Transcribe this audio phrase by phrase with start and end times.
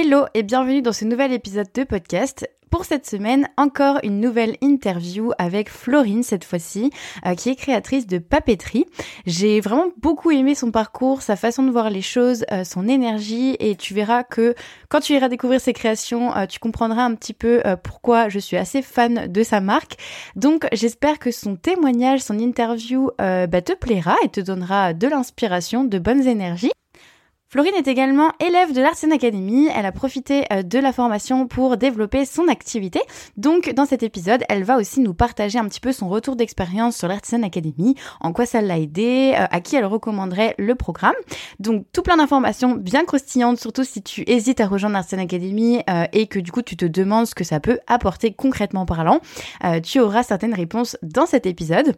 [0.00, 2.48] Hello et bienvenue dans ce nouvel épisode de podcast.
[2.70, 6.92] Pour cette semaine, encore une nouvelle interview avec Florine cette fois-ci,
[7.26, 8.86] euh, qui est créatrice de papeterie.
[9.26, 13.56] J'ai vraiment beaucoup aimé son parcours, sa façon de voir les choses, euh, son énergie
[13.58, 14.54] et tu verras que
[14.88, 18.56] quand tu iras découvrir ses créations, euh, tu comprendras un petit peu pourquoi je suis
[18.56, 19.96] assez fan de sa marque.
[20.36, 25.82] Donc j'espère que son témoignage, son interview bah, te plaira et te donnera de l'inspiration,
[25.82, 26.70] de bonnes énergies.
[27.50, 29.70] Florine est également élève de l'Artisan Academy.
[29.74, 33.00] Elle a profité euh, de la formation pour développer son activité.
[33.38, 36.98] Donc, dans cet épisode, elle va aussi nous partager un petit peu son retour d'expérience
[36.98, 41.14] sur l'Artisan Academy, en quoi ça l'a aidé, euh, à qui elle recommanderait le programme.
[41.58, 46.04] Donc, tout plein d'informations bien croustillantes, surtout si tu hésites à rejoindre l'Artisan Academy euh,
[46.12, 49.20] et que du coup, tu te demandes ce que ça peut apporter concrètement parlant.
[49.82, 51.96] tu auras certaines réponses dans cet épisode.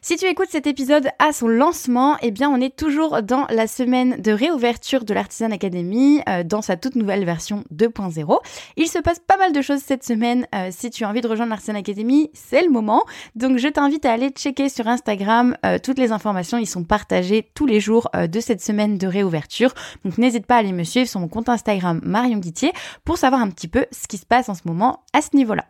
[0.00, 3.66] Si tu écoutes cet épisode à son lancement, eh bien on est toujours dans la
[3.66, 8.38] semaine de réouverture de l'Artisan Academy euh, dans sa toute nouvelle version 2.0.
[8.76, 10.46] Il se passe pas mal de choses cette semaine.
[10.54, 13.04] Euh, si tu as envie de rejoindre l'Artisan Academy, c'est le moment.
[13.34, 16.58] Donc je t'invite à aller checker sur Instagram euh, toutes les informations.
[16.58, 19.74] Ils sont partagées tous les jours de cette semaine de réouverture.
[20.04, 22.72] Donc n'hésite pas à aller me suivre sur mon compte Instagram Marion Guitier
[23.04, 25.64] pour savoir un petit peu ce qui se passe en ce moment à ce niveau-là.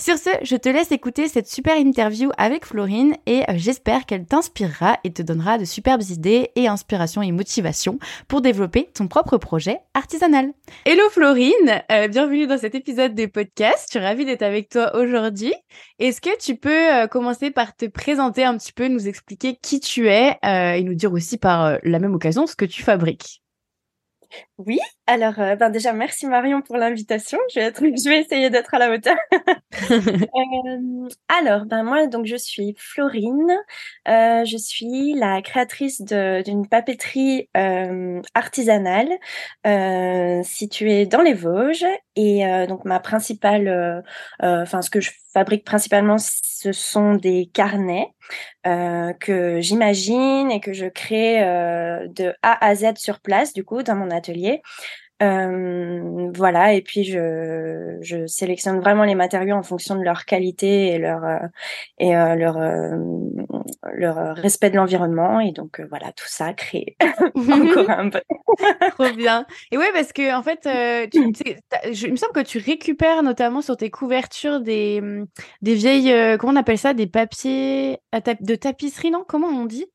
[0.00, 4.24] Sur ce, je te laisse écouter cette super interview avec Florine et euh, j'espère qu'elle
[4.24, 9.36] t'inspirera et te donnera de superbes idées et inspirations et motivations pour développer ton propre
[9.36, 10.54] projet artisanal.
[10.86, 13.88] Hello Florine, euh, bienvenue dans cet épisode des podcasts.
[13.92, 15.52] Je suis ravie d'être avec toi aujourd'hui.
[15.98, 19.80] Est-ce que tu peux euh, commencer par te présenter un petit peu, nous expliquer qui
[19.80, 23.42] tu es et nous dire aussi par la même occasion ce que tu fabriques?
[24.56, 24.78] Oui,
[25.10, 27.38] alors euh, ben déjà merci Marion pour l'invitation.
[27.52, 29.16] Je vais essayer d'être à la hauteur.
[29.90, 33.52] euh, alors ben moi donc je suis Florine,
[34.06, 37.48] euh, je suis la créatrice d'une papeterie
[38.34, 39.08] artisanale
[40.44, 44.04] située dans les Vosges et donc ma principale,
[44.40, 48.06] enfin ce que je fabrique principalement ce sont des carnets
[48.64, 53.96] que j'imagine et que je crée de A à Z sur place du coup dans
[53.96, 54.62] mon atelier.
[55.22, 60.88] Euh, voilà, et puis je, je sélectionne vraiment les matériaux en fonction de leur qualité
[60.88, 61.38] et leur euh,
[61.98, 62.58] et euh, leur
[63.92, 66.96] leur respect de l'environnement et donc voilà tout ça crée
[67.36, 68.20] encore un peu.
[68.92, 69.44] Trop bien.
[69.70, 70.60] Et ouais parce que en fait,
[71.10, 71.32] tu,
[71.92, 75.02] je, il me semble que tu récupères notamment sur tes couvertures des
[75.60, 77.98] des vieilles comment on appelle ça des papiers
[78.40, 79.24] de tapisserie non?
[79.28, 79.86] Comment on dit?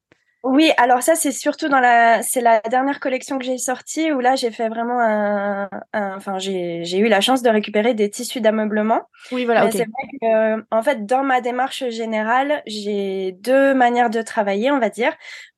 [0.46, 4.20] Oui, alors ça c'est surtout dans la c'est la dernière collection que j'ai sortie où
[4.20, 8.42] là j'ai fait vraiment un, enfin j'ai j'ai eu la chance de récupérer des tissus
[8.42, 9.02] d'ameublement.
[9.32, 9.72] Oui, voilà.
[9.72, 14.78] C'est vrai que en fait dans ma démarche générale j'ai deux manières de travailler, on
[14.78, 15.14] va dire.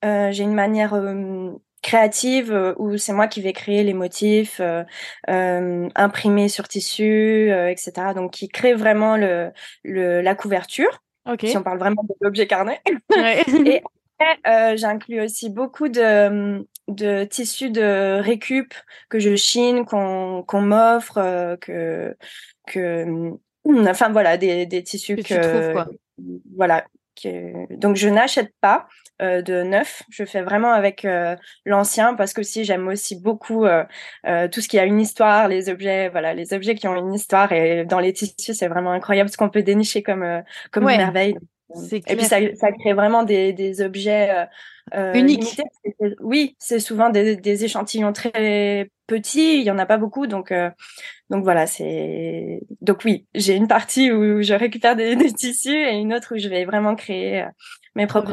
[0.05, 4.61] Euh, j'ai une manière euh, créative euh, où c'est moi qui vais créer les motifs,
[4.61, 8.13] euh, imprimer sur tissu, etc.
[8.15, 9.51] Donc qui crée vraiment le,
[9.83, 11.03] le la couverture.
[11.25, 11.47] Okay.
[11.47, 12.79] Si on parle vraiment de l'objet carnet.
[13.09, 13.43] Ouais.
[13.65, 13.83] Et
[14.47, 18.73] euh, j'inclus aussi beaucoup de, de tissus de récup
[19.09, 22.15] que je chine, qu'on m'offre, euh, que
[22.67, 23.31] que
[23.87, 25.87] enfin voilà des, des tissus que, que tu trouves, quoi.
[26.55, 26.85] voilà
[27.21, 28.87] que, donc je n'achète pas
[29.21, 31.07] euh, de neuf, je fais vraiment avec
[31.65, 33.65] l'ancien parce que si j'aime aussi beaucoup
[34.51, 37.51] tout ce qui a une histoire, les objets, voilà, les objets qui ont une histoire
[37.51, 41.37] et dans les tissus c'est vraiment incroyable ce qu'on peut dénicher comme comme une merveille.
[41.91, 44.45] Et puis ça, ça, crée vraiment des, des objets euh,
[44.95, 45.61] euh uniques.
[46.21, 49.59] Oui, c'est souvent des, des, échantillons très petits.
[49.59, 50.69] Il y en a pas beaucoup, donc euh,
[51.29, 55.97] donc voilà, c'est donc oui, j'ai une partie où je récupère des, des, tissus et
[55.97, 57.47] une autre où je vais vraiment créer euh,
[57.95, 58.31] mes propres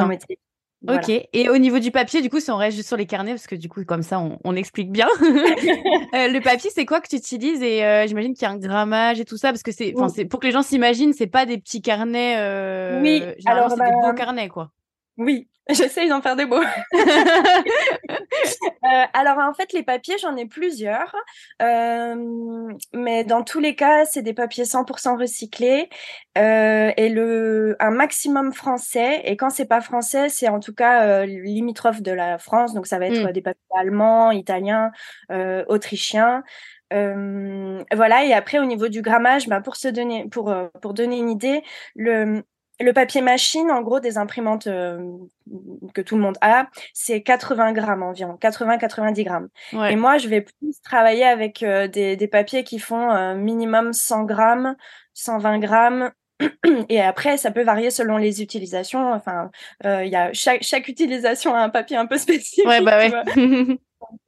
[0.89, 1.11] Ok.
[1.33, 3.47] Et au niveau du papier, du coup, si on reste juste sur les carnets, parce
[3.47, 5.09] que du coup, comme ça, on, on explique bien.
[5.21, 7.63] euh, le papier, c'est quoi que tu utilises?
[7.63, 10.09] Et euh, j'imagine qu'il y a un grammage et tout ça, parce que c'est, enfin,
[10.09, 12.37] c'est pour que les gens s'imaginent, c'est pas des petits carnets.
[12.39, 13.01] Euh...
[13.03, 13.23] Oui.
[13.47, 14.71] Alors, c'est des beaux bah, carnets, quoi.
[15.17, 16.63] Oui, j'essaye d'en faire des beaux.
[16.95, 16.99] euh,
[19.13, 21.15] alors en fait, les papiers, j'en ai plusieurs,
[21.63, 25.89] euh, mais dans tous les cas, c'est des papiers 100% recyclés
[26.37, 29.23] euh, et le un maximum français.
[29.25, 32.99] Et quand c'est pas français, c'est en tout cas limitrophe de la France, donc ça
[32.99, 33.33] va être mmh.
[33.33, 34.91] des papiers allemands, italiens,
[35.69, 36.43] autrichiens.
[36.93, 38.25] Euh, voilà.
[38.25, 41.63] Et après, au niveau du grammage, bah, pour se donner, pour pour donner une idée,
[41.95, 42.43] le
[42.81, 44.99] le papier machine, en gros, des imprimantes euh,
[45.95, 49.49] que tout le monde a, c'est 80 grammes environ, 80-90 grammes.
[49.91, 53.93] Et moi, je vais plus travailler avec euh, des, des, papiers qui font euh, minimum
[53.93, 54.77] 100 grammes,
[55.15, 56.11] 120 grammes.
[56.89, 59.13] Et après, ça peut varier selon les utilisations.
[59.13, 59.51] Enfin,
[59.85, 62.67] il y a chaque, chaque utilisation a un papier un peu spécifique.
[62.67, 63.13] Ouais, bah ouais.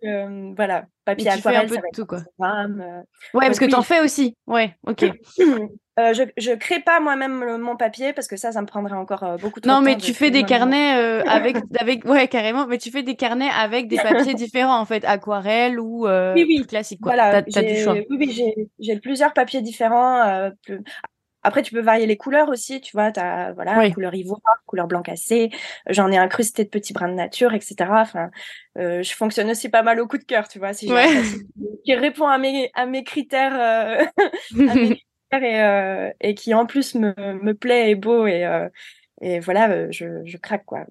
[0.04, 2.18] euh, voilà, papier aquarelle, ça va tout, quoi.
[2.18, 3.02] Euh.
[3.34, 4.36] ouais, parce que tu en fais aussi.
[4.46, 5.04] Ouais, ok.
[5.98, 9.38] Euh, je, je crée pas moi-même mon papier parce que ça, ça me prendrait encore
[9.40, 9.90] beaucoup trop non, de temps.
[9.90, 10.92] Non, mais tu fais des carnets
[11.26, 12.66] avec, avec, ouais, carrément.
[12.66, 16.66] Mais tu fais des carnets avec des papiers différents, en fait, aquarelle ou oui, oui.
[16.66, 17.14] classique, quoi.
[17.14, 17.94] Voilà, t'as, du choix.
[17.94, 20.50] Oui, oui, j'ai, j'ai plusieurs papiers différents.
[21.46, 24.88] Après, tu peux varier les couleurs aussi, tu vois, tu as voilà, couleur ivoire, couleur
[24.88, 25.50] blanc cassé,
[25.88, 27.76] j'en ai incrusté de petits brins de nature, etc.
[27.88, 28.30] Enfin,
[28.78, 30.90] euh, je fonctionne aussi pas mal au coup de cœur, tu vois, si
[31.84, 34.04] qui répond à mes, à mes critères, euh,
[34.68, 34.96] à mes critères
[35.32, 38.68] et, euh, et, qui en plus me, me plaît et beau et, euh,
[39.20, 40.86] et voilà, je, je craque quoi.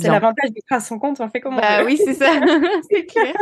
[0.00, 2.30] C'est l'avantage d'être à son compte, on fait comment Bah oui, c'est ça,
[2.90, 3.34] c'est clair.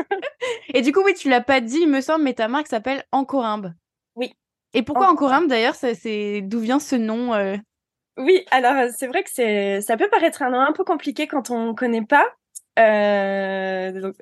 [0.74, 3.04] Et du coup, oui, tu l'as pas dit, il me semble, mais ta marque s'appelle
[3.12, 3.72] Encorimbe.
[4.16, 4.34] Oui.
[4.74, 7.56] Et pourquoi Encorimbe d'ailleurs c'est d'où vient ce nom euh?
[8.16, 11.26] Oui, alors euh, c'est vrai que c'est ça peut paraître un nom un peu compliqué
[11.26, 12.26] quand on connaît pas.
[12.78, 14.12] Euh,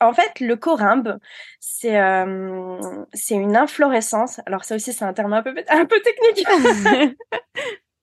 [0.00, 1.18] en fait, le corimbe,
[1.60, 2.80] c'est euh,
[3.12, 4.40] c'est une inflorescence.
[4.46, 6.46] Alors ça aussi, c'est un terme un peu un peu technique.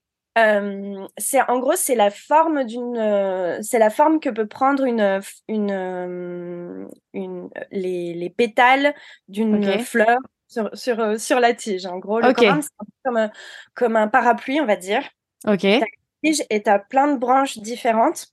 [0.38, 5.22] euh, c'est en gros, c'est la forme d'une, c'est la forme que peut prendre une
[5.48, 8.94] une une les, les pétales
[9.28, 11.88] d'une fleur sur, sur, sur la tige.
[11.88, 12.52] En gros, le okay.
[12.62, 12.70] c'est
[13.06, 13.32] comme, un,
[13.74, 15.04] comme un parapluie, on va dire.
[15.48, 15.62] Ok.
[15.62, 15.86] Ta
[16.24, 18.28] tige et tu as plein de branches différentes.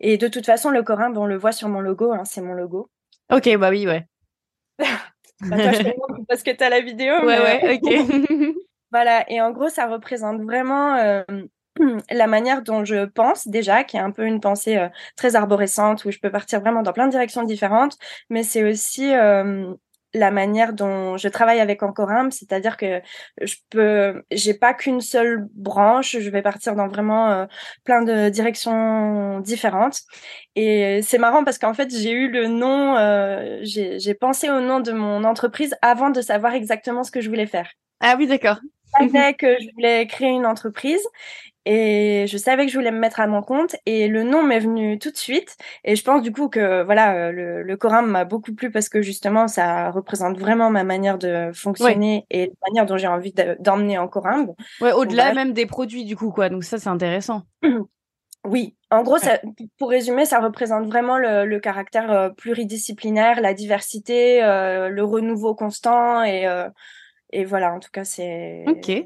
[0.00, 2.52] Et de toute façon, le corimbe, on le voit sur mon logo, hein, c'est mon
[2.52, 2.90] logo.
[3.30, 4.06] Ok, bah oui, ouais.
[4.78, 5.82] bah, toi, je
[6.28, 7.14] parce que tu as la vidéo.
[7.24, 8.54] Ouais, ouais, ok.
[8.90, 11.22] voilà, et en gros, ça représente vraiment euh,
[12.10, 16.04] la manière dont je pense déjà, qui est un peu une pensée euh, très arborescente,
[16.04, 17.96] où je peux partir vraiment dans plein de directions différentes,
[18.30, 19.74] mais c'est aussi euh,
[20.14, 23.00] la manière dont je travaille avec Encorimbe, c'est-à-dire que
[23.40, 27.46] je peux, j'ai pas qu'une seule branche, je vais partir dans vraiment euh,
[27.84, 30.00] plein de directions différentes.
[30.56, 34.80] Et c'est marrant parce qu'en fait, j'ai eu le nom, euh, j'ai pensé au nom
[34.80, 37.70] de mon entreprise avant de savoir exactement ce que je voulais faire.
[38.00, 38.58] Ah oui, d'accord.
[39.00, 41.06] Je savais que je voulais créer une entreprise
[41.64, 44.58] et je savais que je voulais me mettre à mon compte et le nom m'est
[44.58, 48.06] venu tout de suite et je pense du coup que voilà euh, le, le Coram
[48.10, 52.68] m'a beaucoup plu parce que justement ça représente vraiment ma manière de fonctionner et la
[52.68, 54.52] manière dont j'ai envie d'emmener en Coram.
[54.80, 56.48] Ouais, au-delà même des produits du coup quoi.
[56.48, 57.42] Donc ça c'est intéressant.
[58.44, 59.40] Oui, en gros, ça,
[59.78, 65.54] pour résumer, ça représente vraiment le, le caractère euh, pluridisciplinaire, la diversité, euh, le renouveau
[65.54, 66.68] constant et, euh,
[67.30, 68.64] et voilà, en tout cas, c'est.
[68.66, 69.04] Ok.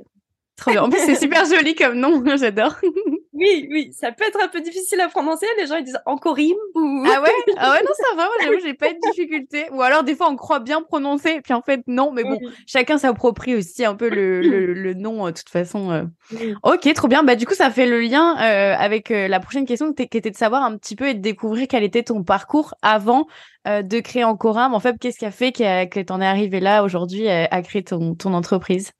[0.56, 0.82] Trop bien.
[0.82, 2.22] En plus, c'est super joli comme nom.
[2.36, 2.76] J'adore.
[3.34, 5.46] Oui, oui, ça peut être un peu difficile à prononcer.
[5.58, 7.04] Les gens ils disent Encorim ou.
[7.06, 7.30] Ah ouais?
[7.56, 8.24] Ah ouais, non, ça va.
[8.24, 9.66] Moi, j'avoue, j'ai pas de difficulté.
[9.72, 12.12] Ou alors, des fois, on croit bien prononcer, puis en fait, non.
[12.12, 15.90] Mais bon, chacun s'approprie aussi un peu le, le, le nom, euh, de toute façon.
[15.90, 16.54] Euh.
[16.62, 17.22] Ok, trop bien.
[17.22, 20.36] Bah, du coup, ça fait le lien euh, avec la prochaine question qui était de
[20.36, 23.26] savoir un petit peu et de découvrir quel était ton parcours avant
[23.66, 24.74] de créer Encorim.
[24.74, 27.82] En fait, qu'est-ce qui a fait que, que t'en es arrivé là aujourd'hui à créer
[27.82, 28.92] ton, ton entreprise?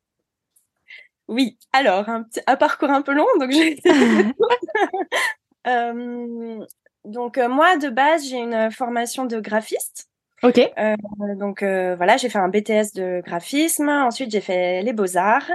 [1.29, 3.79] Oui, alors, un, petit, un parcours un peu long, donc j'ai
[5.67, 6.65] euh,
[7.05, 10.09] donc euh, moi, de base, j'ai une formation de graphiste.
[10.43, 10.59] Ok.
[10.59, 10.97] Euh,
[11.37, 13.89] donc euh, voilà, j'ai fait un BTS de graphisme.
[13.89, 15.51] Ensuite, j'ai fait les beaux arts.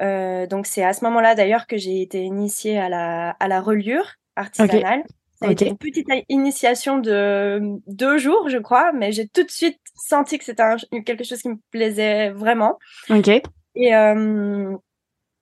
[0.00, 3.60] Euh, donc c'est à ce moment-là d'ailleurs que j'ai été initiée à la à la
[3.60, 5.02] reliure artisanale.
[5.40, 9.50] Ça a été une petite initiation de deux jours, je crois, mais j'ai tout de
[9.50, 10.64] suite senti que c'était
[11.04, 12.76] quelque chose qui me plaisait vraiment.
[13.08, 13.28] Ok.
[13.76, 14.76] Et euh,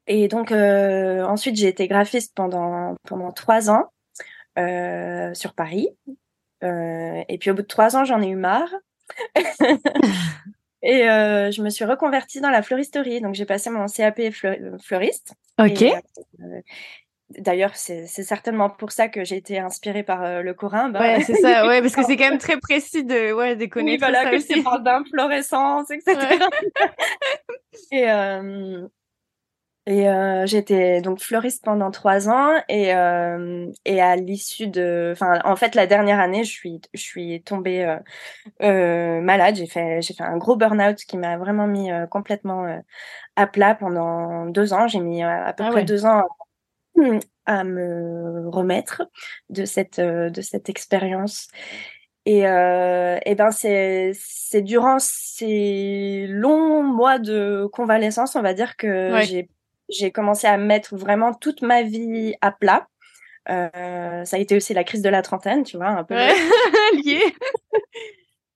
[0.06, 3.90] et donc euh, ensuite j'ai été graphiste pendant pendant trois ans
[4.58, 5.88] euh, sur Paris.
[6.64, 8.72] Euh, et puis au bout de trois ans j'en ai eu marre.
[10.82, 13.20] et euh, je me suis reconvertie dans la fleuristerie.
[13.20, 14.20] Donc j'ai passé mon CAP
[14.80, 15.34] fleuriste.
[15.58, 15.82] Ok.
[15.82, 15.94] Et,
[16.40, 16.60] euh,
[17.30, 20.90] D'ailleurs, c'est certainement pour ça que j'ai été inspirée par euh, le corin.
[20.90, 21.00] Bah...
[21.00, 24.06] Ouais, c'est ça, ouais, parce que c'est quand même très précis de, ouais, de connaître
[24.06, 24.62] oui, voilà, ça que aussi.
[24.62, 26.16] parle d'inflorescence, etc.
[26.16, 26.38] Ouais.
[27.98, 28.86] et, euh,
[29.88, 35.38] et euh, j'étais donc fleuriste pendant trois ans et euh, et à l'issue de, enfin
[35.44, 37.98] en fait la dernière année je suis je suis tombée euh,
[38.62, 39.54] euh malade.
[39.54, 42.78] J'ai fait j'ai fait un gros burn-out qui m'a vraiment mis euh, complètement euh,
[43.36, 44.88] à plat pendant deux ans.
[44.88, 45.84] J'ai mis à peu ah près ouais.
[45.84, 46.24] deux ans
[47.46, 49.08] à me remettre
[49.50, 51.46] de cette de cette expérience.
[52.28, 58.76] Et, euh, et ben c'est c'est durant ces longs mois de convalescence, on va dire
[58.76, 59.22] que ouais.
[59.22, 59.48] j'ai
[59.88, 62.88] j'ai commencé à mettre vraiment toute ma vie à plat.
[63.48, 66.14] Euh, ça a été aussi la crise de la trentaine, tu vois, un peu.
[66.14, 66.34] Ouais.
[67.04, 67.20] lié.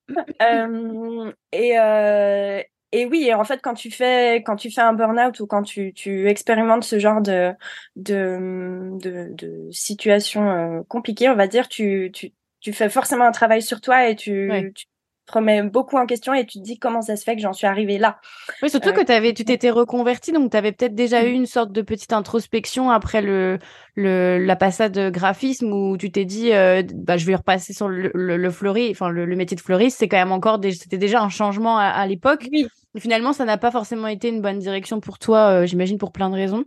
[0.42, 5.38] euh, et, euh, et oui, en fait, quand tu fais, quand tu fais un burn-out
[5.40, 7.52] ou quand tu, tu expérimentes ce genre de,
[7.94, 13.32] de, de, de situation euh, compliquée, on va dire, tu, tu, tu fais forcément un
[13.32, 14.72] travail sur toi et tu, ouais.
[14.74, 14.86] tu
[15.30, 17.66] remets beaucoup en question et tu te dis comment ça se fait que j'en suis
[17.66, 18.18] arrivée là.
[18.62, 21.72] Oui, surtout que avais, tu t'étais reconvertie, donc tu avais peut-être déjà eu une sorte
[21.72, 23.58] de petite introspection après le,
[23.94, 26.50] le la passade graphisme où tu t'es dit,
[26.94, 30.18] bah, je vais repasser sur le, le, fleuri, enfin le, métier de fleuriste, c'est quand
[30.18, 32.46] même encore, c'était déjà un changement à, l'époque.
[32.52, 32.66] Oui.
[32.98, 36.34] Finalement, ça n'a pas forcément été une bonne direction pour toi, j'imagine pour plein de
[36.34, 36.64] raisons.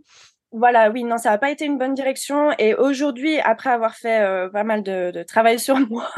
[0.56, 2.52] Voilà, oui, non, ça n'a pas été une bonne direction.
[2.60, 6.08] Et aujourd'hui, après avoir fait euh, pas mal de, travail sur moi,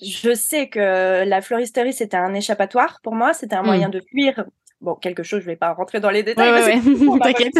[0.00, 3.34] je sais que la floristerie, c'était un échappatoire pour moi.
[3.34, 3.66] C'était un hmm.
[3.66, 4.46] moyen de fuir
[4.80, 6.80] bon, quelque chose, je vais pas rentrer dans les détails.
[7.22, 7.54] T'inquiète.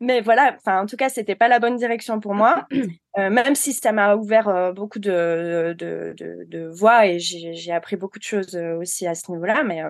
[0.00, 2.66] mais voilà, enfin, en tout cas, c'était pas la bonne direction pour moi,
[3.18, 8.18] euh, même si ça m'a ouvert euh, beaucoup de, de, voies et j'ai appris beaucoup
[8.18, 9.82] de choses aussi à ce niveau-là, mais,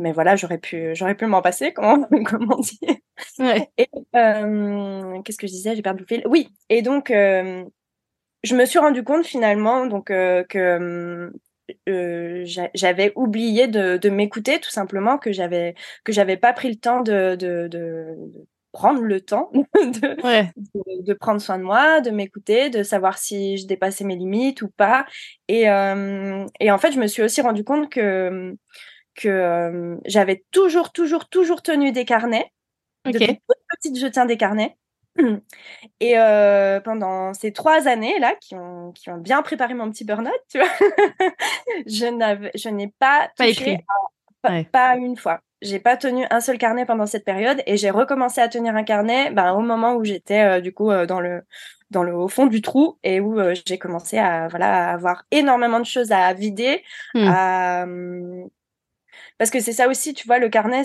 [0.00, 2.80] mais voilà, j'aurais pu, j'aurais pu m'en passer, comment, comment on dit.
[3.76, 3.86] Et
[5.24, 6.22] qu'est-ce que je disais J'ai perdu le fil.
[6.26, 11.30] Oui, et donc, je me suis rendu compte finalement donc que
[11.88, 17.00] euh, j'avais oublié de, m'écouter tout simplement, que j'avais que j'avais pas pris le temps
[17.02, 18.16] de, de,
[18.72, 23.66] prendre le temps de, de, prendre soin de moi, de m'écouter, de savoir si je
[23.66, 25.06] dépassais mes limites ou pas.
[25.48, 28.56] Et, euh, et en fait, je me suis aussi rendu compte que
[29.20, 32.50] que euh, j'avais toujours, toujours, toujours tenu des carnets.
[33.04, 34.76] Depuis toute petite, je tiens des carnets.
[36.00, 40.04] Et euh, pendant ces trois années là, qui ont, qui ont bien préparé mon petit
[40.04, 40.68] burn-out, tu vois,
[41.86, 43.78] je n'ai pas touché
[44.42, 45.40] pas, pas, une fois.
[45.60, 48.84] J'ai pas tenu un seul carnet pendant cette période et j'ai recommencé à tenir un
[48.84, 51.42] carnet ben, au moment où j'étais euh, du coup euh, dans le
[51.90, 55.80] dans le au fond du trou et où j'ai commencé à voilà à avoir énormément
[55.80, 56.82] de choses à vider,
[57.14, 58.48] à hum,
[59.38, 60.84] parce que c'est ça aussi, tu vois, le carnet,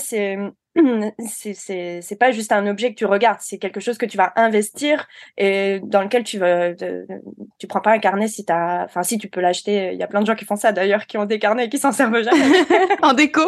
[1.19, 4.17] c'est c'est c'est pas juste un objet que tu regardes, c'est quelque chose que tu
[4.17, 9.03] vas investir et dans lequel tu vas tu prends pas un carnet si t'as enfin
[9.03, 11.17] si tu peux l'acheter, il y a plein de gens qui font ça d'ailleurs qui
[11.17, 12.65] ont des carnets et qui s'en servent jamais.
[13.01, 13.41] en déco.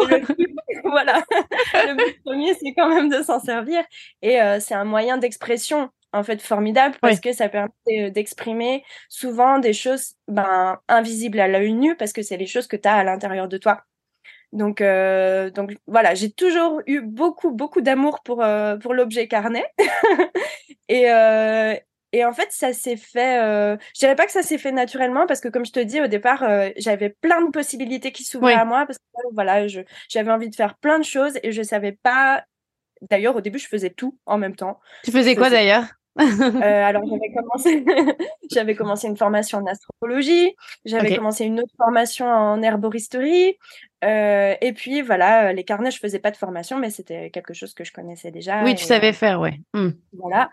[0.84, 1.24] voilà.
[1.74, 3.84] Le but premier c'est quand même de s'en servir
[4.22, 8.84] et euh, c'est un moyen d'expression en fait formidable parce que ça permet euh, d'exprimer
[9.10, 12.88] souvent des choses ben invisibles à l'œil nu parce que c'est les choses que tu
[12.88, 13.84] as à l'intérieur de toi.
[14.54, 19.66] Donc, euh, donc voilà, j'ai toujours eu beaucoup, beaucoup d'amour pour, euh, pour l'objet carnet.
[20.88, 21.76] et, euh,
[22.14, 23.40] et en fait, ça s'est fait.
[23.94, 26.08] Je dirais pas que ça s'est fait naturellement parce que, comme je te dis au
[26.08, 26.46] départ,
[26.78, 30.78] j'avais plein de possibilités qui s'ouvraient à moi parce que voilà, j'avais envie de faire
[30.78, 32.44] plein de choses et je savais pas.
[33.12, 34.80] D'ailleurs, au début, je faisais tout en même temps.
[35.04, 35.86] Tu faisais quoi d'ailleurs?
[36.20, 36.20] Euh,
[36.88, 37.86] alors j'avais commencé,
[38.52, 43.58] j'avais commencé une formation en astrologie, j'avais commencé une autre formation en herboristerie,
[44.04, 47.74] euh, et puis voilà, les carnets, je faisais pas de formation, mais c'était quelque chose
[47.74, 48.64] que je connaissais déjà.
[48.64, 49.60] Oui, tu savais faire, ouais.
[49.74, 49.90] Mmh.
[50.14, 50.50] Voilà.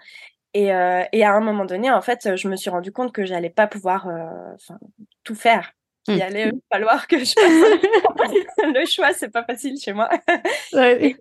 [0.54, 3.24] Et, euh, et, à un moment donné, en fait, je me suis rendu compte que
[3.24, 4.08] j'allais pas pouvoir
[5.24, 5.72] tout faire.
[6.06, 6.22] Il mmh.
[6.22, 7.34] allait falloir que je fasse
[8.74, 10.08] le choix, c'est pas facile chez moi.
[10.72, 11.06] Ouais.
[11.06, 11.16] Et,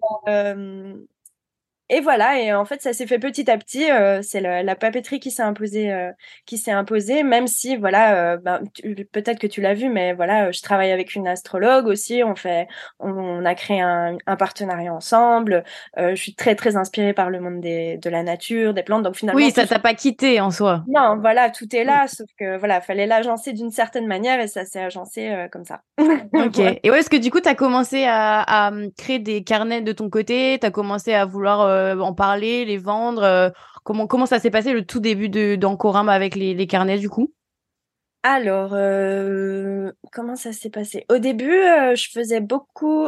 [1.94, 3.92] et voilà, et en fait, ça s'est fait petit à petit.
[3.92, 6.12] Euh, c'est la, papeterie qui s'est imposée, euh,
[6.48, 8.62] qui s'est imposée, même si voilà, euh, ben,
[9.12, 12.24] peut-être que tu l'as vu, mais voilà, je travaille avec une astrologue aussi.
[12.24, 12.68] On fait,
[13.00, 15.64] on, a créé un, partenariat ensemble.
[15.96, 19.04] je suis très très inspirée par le monde des, de la nature, des plantes.
[19.04, 20.84] Donc finalement, oui, ça t'a pas quitté en soi.
[20.88, 24.66] Non, voilà, tout est là, sauf que voilà, fallait l'agencer d'une certaine manière et ça
[24.66, 25.82] s'est agencé comme ça.
[26.00, 26.58] ok.
[26.84, 29.92] Et ouais, est-ce que du coup, tu as commencé à, à, créer des carnets de
[29.92, 30.58] ton côté?
[30.60, 33.50] Tu as commencé à vouloir euh, en parler, les vendre euh,
[33.84, 37.34] comment, comment ça s'est passé le tout début d'Encorim avec les, les, carnets du coup?
[38.24, 41.06] Alors, euh, comment ça s'est passé?
[41.10, 43.08] Au début, je faisais beaucoup.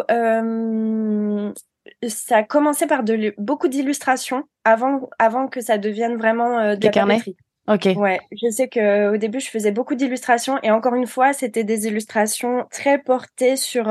[2.07, 7.21] ça a commencé par de, beaucoup d'illustrations avant, avant que ça devienne vraiment des carnets?
[7.67, 7.87] Ok.
[7.95, 11.63] Ouais, je sais que au début je faisais beaucoup d'illustrations et encore une fois c'était
[11.63, 13.87] des illustrations très portées sur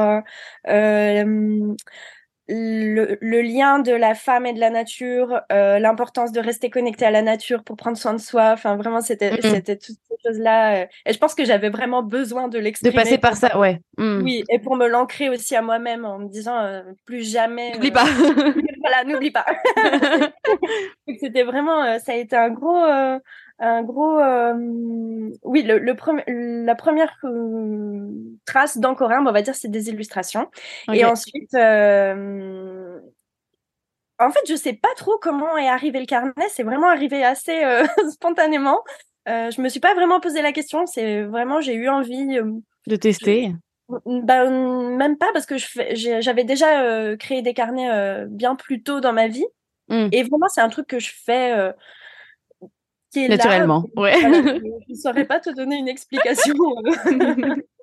[2.46, 7.06] le, le, lien de la femme et de la nature, euh, l'importance de rester connecté
[7.06, 8.50] à la nature pour prendre soin de soi.
[8.52, 10.82] Enfin, vraiment, c'était mm c'était toutes ces choses-là.
[10.82, 12.92] Euh, et je pense que j'avais vraiment besoin de l'exprimer.
[12.92, 13.80] De passer par ça, ouais.
[13.96, 14.22] Mm.
[14.22, 17.72] Oui, et pour me l'ancrer aussi à moi-même en me disant euh, plus jamais.
[17.72, 18.04] N'oublie pas.
[18.80, 19.46] voilà, n'oublie pas.
[21.20, 22.84] c'était vraiment, ça a été un gros
[23.58, 28.08] un gros euh, oui le, le la première euh,
[28.46, 30.50] trace d'Ancorimbe on va dire c'est des illustrations.
[30.92, 32.98] Et ensuite euh,
[34.18, 36.32] en fait je sais pas trop comment est arrivé le carnet.
[36.50, 37.62] C'est vraiment arrivé assez
[38.10, 38.82] spontanément.
[39.26, 40.86] Je me suis pas vraiment posé la question.
[40.86, 42.38] C'est vraiment j'ai eu envie
[42.86, 43.54] de tester.
[43.88, 49.28] ben, même pas parce que j'avais déjà créé des carnets bien plus tôt dans ma
[49.28, 49.46] vie.
[49.88, 50.08] Mmh.
[50.12, 51.52] et vraiment c'est un truc que je fais
[53.16, 54.14] Naturellement, ouais.
[54.20, 56.54] je ne saurais pas te donner une explication.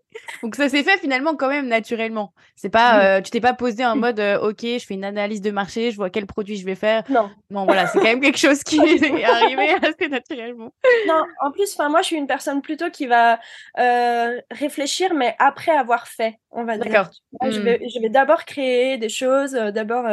[0.43, 2.33] Donc ça s'est fait finalement quand même naturellement.
[2.55, 5.41] C'est pas, euh, tu t'es pas posé en mode, euh, ok, je fais une analyse
[5.41, 7.03] de marché, je vois quel produit je vais faire.
[7.09, 7.29] Non.
[7.49, 10.71] Non, voilà, c'est quand même quelque chose qui est arrivé assez naturellement.
[11.07, 13.39] Non, en plus, enfin moi, je suis une personne plutôt qui va
[13.79, 16.91] euh, réfléchir, mais après avoir fait, on va dire.
[16.91, 17.09] D'accord.
[17.49, 17.63] Je Hmm.
[17.63, 20.05] vais, je vais d'abord créer des choses, d'abord,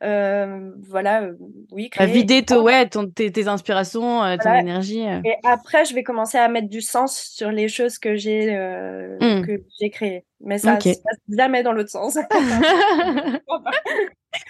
[0.00, 1.28] voilà,
[1.70, 2.12] oui, Bah, créer.
[2.12, 4.60] vider ton, ouais, ton, tes, tes inspirations, ton Voilà.
[4.60, 5.00] énergie.
[5.24, 9.18] Et après, je vais commencer à mettre du sens sur les choses que j'ai euh,
[9.46, 10.24] Que j'ai créées.
[10.40, 10.82] Mais ça Ok.
[10.82, 12.18] se passe jamais dans l'autre sens.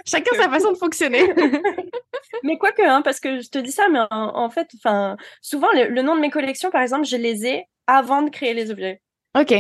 [0.07, 1.33] Chacun sa façon de fonctionner.
[2.45, 4.69] mais quoique, hein, parce que je te dis ça, mais en, en fait,
[5.41, 8.55] souvent le, le nom de mes collections, par exemple, je les ai avant de créer
[8.55, 9.01] les objets.
[9.39, 9.55] ok.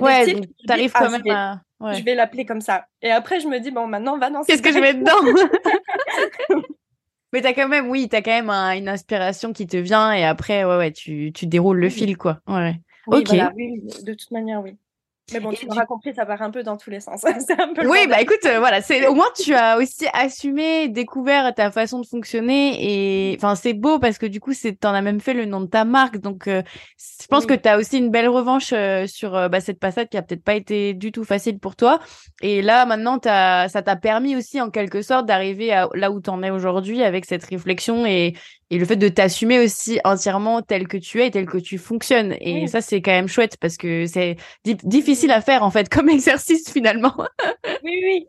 [0.00, 0.36] Ouais,
[0.68, 1.60] t'arrives quand même vais- à.
[1.80, 1.96] ouais.
[1.96, 2.84] Je vais l'appeler comme ça.
[3.02, 5.20] Et après, je me dis, bon, maintenant, va dans Qu'est-ce que je mets dedans?
[7.32, 10.24] Mais t'as quand même, oui, t'as quand même un- une inspiration qui te vient et
[10.24, 11.92] après, ouais, ouais, tu, tu déroules le Oui.
[11.92, 12.38] fil, quoi.
[12.48, 12.76] Ouais.
[13.10, 13.26] Oui, Ok.
[13.26, 14.76] voilà, oui, de toute manière, oui.
[15.32, 17.24] Mais bon, tu l'auras compris, ça part un peu dans tous les sens.
[17.24, 21.54] Un peu Oui, bah écoute, euh, voilà, c'est au moins tu as aussi assumé, découvert
[21.54, 25.02] ta façon de fonctionner et enfin c'est beau parce que du coup c'est t'en as
[25.02, 26.62] même fait le nom de ta marque donc euh,
[26.98, 27.50] je pense Oui.
[27.50, 30.42] que tu as aussi une belle revanche euh, sur bah, cette passade qui a peut-être
[30.42, 32.00] pas été du tout facile pour toi
[32.42, 36.20] et là maintenant t'as ça t'a permis aussi en quelque sorte d'arriver à là où
[36.20, 38.34] t'en es aujourd'hui avec cette réflexion et
[38.70, 41.78] et le fait de t'assumer aussi entièrement tel que tu es et tel que tu
[41.78, 45.70] fonctionnes et ça c'est quand même chouette parce que c'est di- difficile à faire en
[45.70, 47.14] fait comme exercice finalement.
[47.82, 48.26] Oui, oui.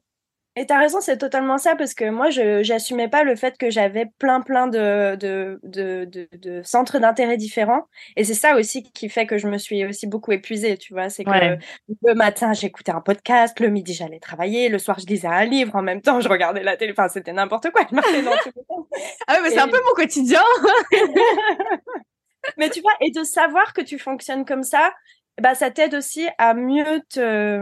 [0.58, 3.70] Et t'as raison, c'est totalement ça, parce que moi, je j'assumais pas le fait que
[3.70, 7.86] j'avais plein, plein de, de, de, de, de centres d'intérêt différents.
[8.18, 11.10] Et c'est ça aussi qui fait que je me suis aussi beaucoup épuisée, tu vois.
[11.10, 11.58] C'est que Ouais.
[12.04, 15.74] le matin, j'écoutais un podcast, le midi, j'allais travailler, le soir, je lisais un livre,
[15.78, 16.92] en même temps, je regardais la télé.
[16.92, 17.84] Enfin, c'était n'importe quoi.
[17.90, 18.86] Je dans tous les sens.
[19.28, 20.42] Ah ouais, mais c'est un peu mon quotidien.
[22.58, 24.94] Mais tu vois, et de savoir que tu fonctionnes comme ça,
[25.42, 27.62] bah, ça t'aide aussi à mieux te,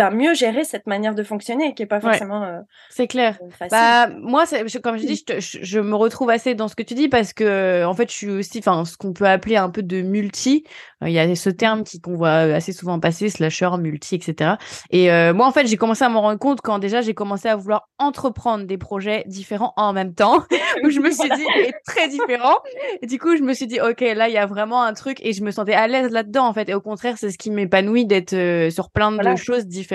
[0.00, 3.38] bah, mieux gérer cette manière de fonctionner qui est pas forcément euh, C'est clair.
[3.50, 3.68] facile.
[3.70, 7.08] Bah moi, je- comme je dis, je, me retrouve assez dans ce que tu dis
[7.08, 10.00] parce que en fait, je suis aussi, enfin, ce qu'on peut appeler un peu de
[10.00, 10.64] multi.
[11.02, 14.52] Euh, Il y a ce terme qui qu'on voit assez souvent passer, slasher, multi, etc.
[14.90, 17.48] Et euh, moi, en fait, j'ai commencé à m'en rendre compte quand déjà j'ai commencé
[17.48, 20.38] à vouloir entreprendre des projets différents en même temps,
[20.84, 21.44] où je me suis dit
[21.86, 22.56] très différents.
[23.02, 25.18] Et du coup, je me suis dit, ok, là, il y a vraiment un truc
[25.22, 26.68] et je me sentais à l'aise là-dedans en fait.
[26.68, 29.36] Et au contraire, c'est ce qui m'épanouit d'être euh, sur plein de Voilà.
[29.36, 29.89] choses différentes.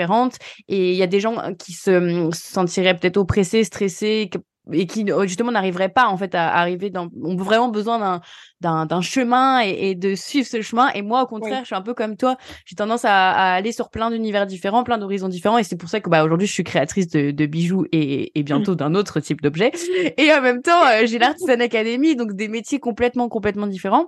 [0.68, 4.30] Et il y a des gens qui se, hum, se sentiraient peut-être oppressés, stressés
[4.72, 8.20] et qui euh, justement n'arriveraient pas en fait à arriver dans ont vraiment besoin
[8.60, 10.88] d'un chemin et, et de suivre ce chemin.
[10.94, 11.60] Et moi au contraire Oui.
[11.62, 12.36] je suis un peu comme toi.
[12.64, 15.58] J'ai tendance à, à aller sur plein d'univers différents plein d'horizons différents.
[15.58, 18.42] Et c'est pour ça que bah aujourd'hui je suis créatrice de, de bijoux et, et
[18.42, 19.70] bientôt d'un autre type d'objet.
[20.16, 24.06] Et en même temps euh, j'ai l'Artisan Academy donc des métiers complètement complètement différents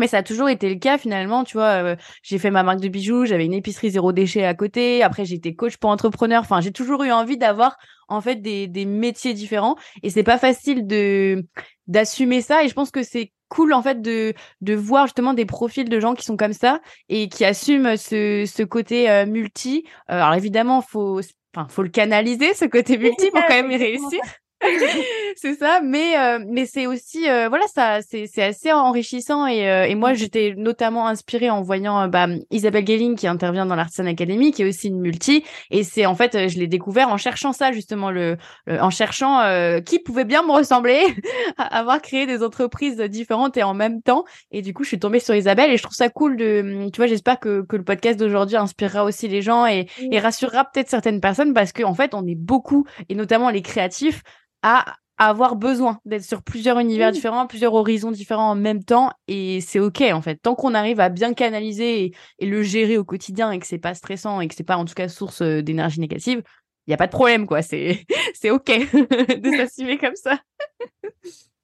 [0.00, 1.84] mais ça a toujours été le cas finalement, tu vois.
[1.84, 5.02] euh, j'ai fait ma marque de bijoux, j'avais une épicerie zéro déchet à côté.
[5.02, 6.40] Après, j'étais coach pour entrepreneurs.
[6.40, 7.76] Enfin, j'ai toujours eu envie d'avoir
[8.08, 9.76] en fait des, des métiers différents.
[10.02, 11.44] Et c'est pas facile de
[11.86, 12.64] d'assumer ça.
[12.64, 14.32] Et je pense que c'est cool en fait de
[14.62, 18.44] de voir justement des profils de gens qui sont comme ça et qui assument ce
[18.46, 19.84] ce côté euh, multi.
[20.10, 21.20] Euh, alors évidemment, faut
[21.54, 24.20] enfin faut le canaliser ce côté multi pour quand même y réussir.
[25.36, 29.68] c'est ça, mais euh, mais c'est aussi euh, voilà ça c'est c'est assez enrichissant et
[29.70, 33.74] euh, et moi j'étais notamment inspirée en voyant euh, bah, Isabelle Gelling qui intervient dans
[33.74, 37.08] l'Artisan Academy qui est aussi une multi et c'est en fait euh, je l'ai découvert
[37.08, 41.00] en cherchant ça justement le, le- en cherchant euh, qui pouvait bien me ressembler
[41.56, 44.98] à avoir créé des entreprises différentes et en même temps et du coup je suis
[44.98, 47.84] tombée sur Isabelle et je trouve ça cool de tu vois j'espère que que le
[47.84, 52.12] podcast d'aujourd'hui inspirera aussi les gens et et rassurera peut-être certaines personnes parce qu'en fait
[52.14, 54.22] on est beaucoup et notamment les créatifs
[54.62, 57.12] à avoir besoin d'être sur plusieurs univers Oui.
[57.12, 60.36] différents, plusieurs horizons différents en même temps et c'est ok en fait.
[60.36, 63.78] Tant qu'on arrive à bien canaliser et, et le gérer au quotidien et que c'est
[63.78, 66.42] pas stressant et que c'est pas en tout cas source euh, d'énergie négative,
[66.86, 67.60] il y a pas de problème quoi.
[67.60, 68.64] C'est c'est ok
[69.42, 70.38] de s'assumer comme ça.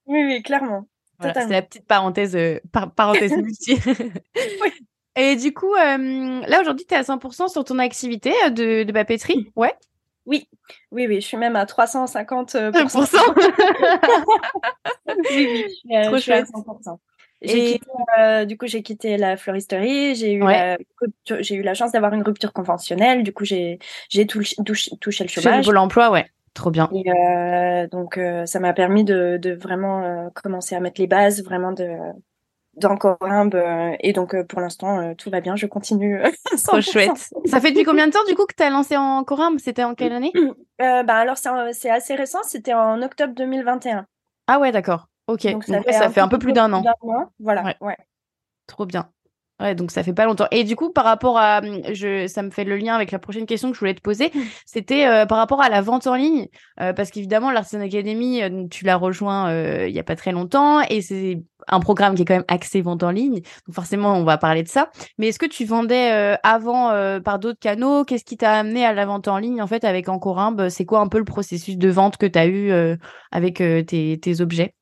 [0.06, 0.86] Oui, oui, clairement.
[1.18, 3.78] Voilà, c'est la petite parenthèse euh, par- parenthèse multi.
[5.18, 8.92] Et du coup, euh, là aujourd'hui, tu es à 100% sur ton activité de, de
[8.92, 9.50] papeterie?
[9.56, 9.72] Ouais.
[10.26, 10.48] Oui,
[10.90, 13.16] oui, oui, je suis même à 350 euh, 100%.
[15.08, 16.48] Oui, oui, je suis, à- Trop je suis à chouette.
[16.54, 16.98] 100%.
[17.42, 20.14] J'ai Et- quitté, euh, du coup, j'ai quitté la floristerie.
[20.14, 20.52] J'ai eu, Ouais.
[20.76, 23.22] la rupture- j'ai eu la chance d'avoir une rupture conventionnelle.
[23.22, 25.64] Du coup, j'ai, j'ai touché, le le chômage.
[25.66, 26.26] Pôle emploi, ouais.
[26.54, 26.88] Trop bien.
[26.94, 31.44] Et euh, donc, euh, ça m'a permis de, de vraiment commencer à mettre les bases,
[31.44, 31.86] vraiment de
[32.76, 33.54] d'Encorimbe.
[33.54, 35.56] euh, et donc, euh, pour l'instant, euh, tout va bien.
[35.56, 36.20] Je continue.
[36.66, 36.92] Trop 100%.
[36.92, 37.30] chouette.
[37.46, 39.84] Ça fait depuis combien de temps du coup que tu as lancé en Corimbe C'était
[39.84, 40.32] en quelle année?
[40.82, 42.40] Euh, bah, alors, c'est, assez récent.
[42.42, 44.06] C'était en octobre 2021.
[44.46, 45.08] Ah ouais, d'accord.
[45.26, 45.50] Ok.
[45.50, 46.84] Donc, ça, fait, ça fait un peu plus d'un an.
[47.40, 47.76] Voilà, Ouais.
[47.80, 47.96] ouais.
[48.66, 49.08] Trop bien.
[49.58, 50.48] Ouais, donc ça fait pas longtemps.
[50.50, 53.18] Et du coup, par rapport à, hum, je, ça me fait le lien avec la
[53.18, 54.30] prochaine question que je voulais te poser.
[54.34, 54.40] Mmh.
[54.66, 56.48] C'était euh, par rapport à la vente en ligne,
[56.80, 59.50] euh, parce qu'évidemment, l'Artisan Academy, euh, tu l'as rejoint
[59.86, 62.82] il y a pas très longtemps, et c'est un programme qui est quand même axé
[62.82, 63.40] vente en ligne.
[63.66, 64.90] Donc forcément, on va parler de ça.
[65.16, 66.90] Mais est-ce que tu vendais avant
[67.20, 68.04] par d'autres canaux?
[68.04, 70.68] Qu'est-ce qui t'a amené à la vente en ligne en fait avec Encorimbe?
[70.68, 72.72] C'est quoi un peu le processus de vente que tu as eu
[73.32, 74.74] avec tes, tes objets?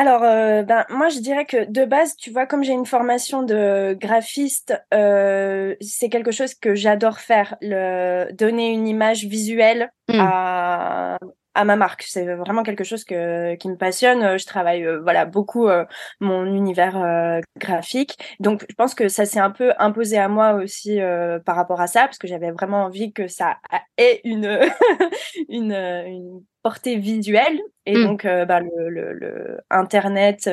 [0.00, 3.42] Alors, euh, ben, moi, je dirais que de base, tu vois, comme j'ai une formation
[3.42, 10.18] de graphiste, euh, c'est quelque chose que j'adore faire, le, donner une image visuelle mmh.
[10.18, 11.18] à,
[11.54, 12.02] à ma marque.
[12.02, 14.38] C'est vraiment quelque chose que, qui me passionne.
[14.38, 15.84] Je travaille euh, voilà beaucoup euh,
[16.20, 18.16] mon univers euh, graphique.
[18.38, 20.98] Donc je pense que ça s'est un peu imposé à moi aussi
[21.44, 23.56] par rapport à ça parce que j'avais vraiment envie que ça
[23.96, 24.60] ait une
[25.48, 28.04] une, une portée visuelle et mmh.
[28.04, 30.50] donc bah, le, le, le, internet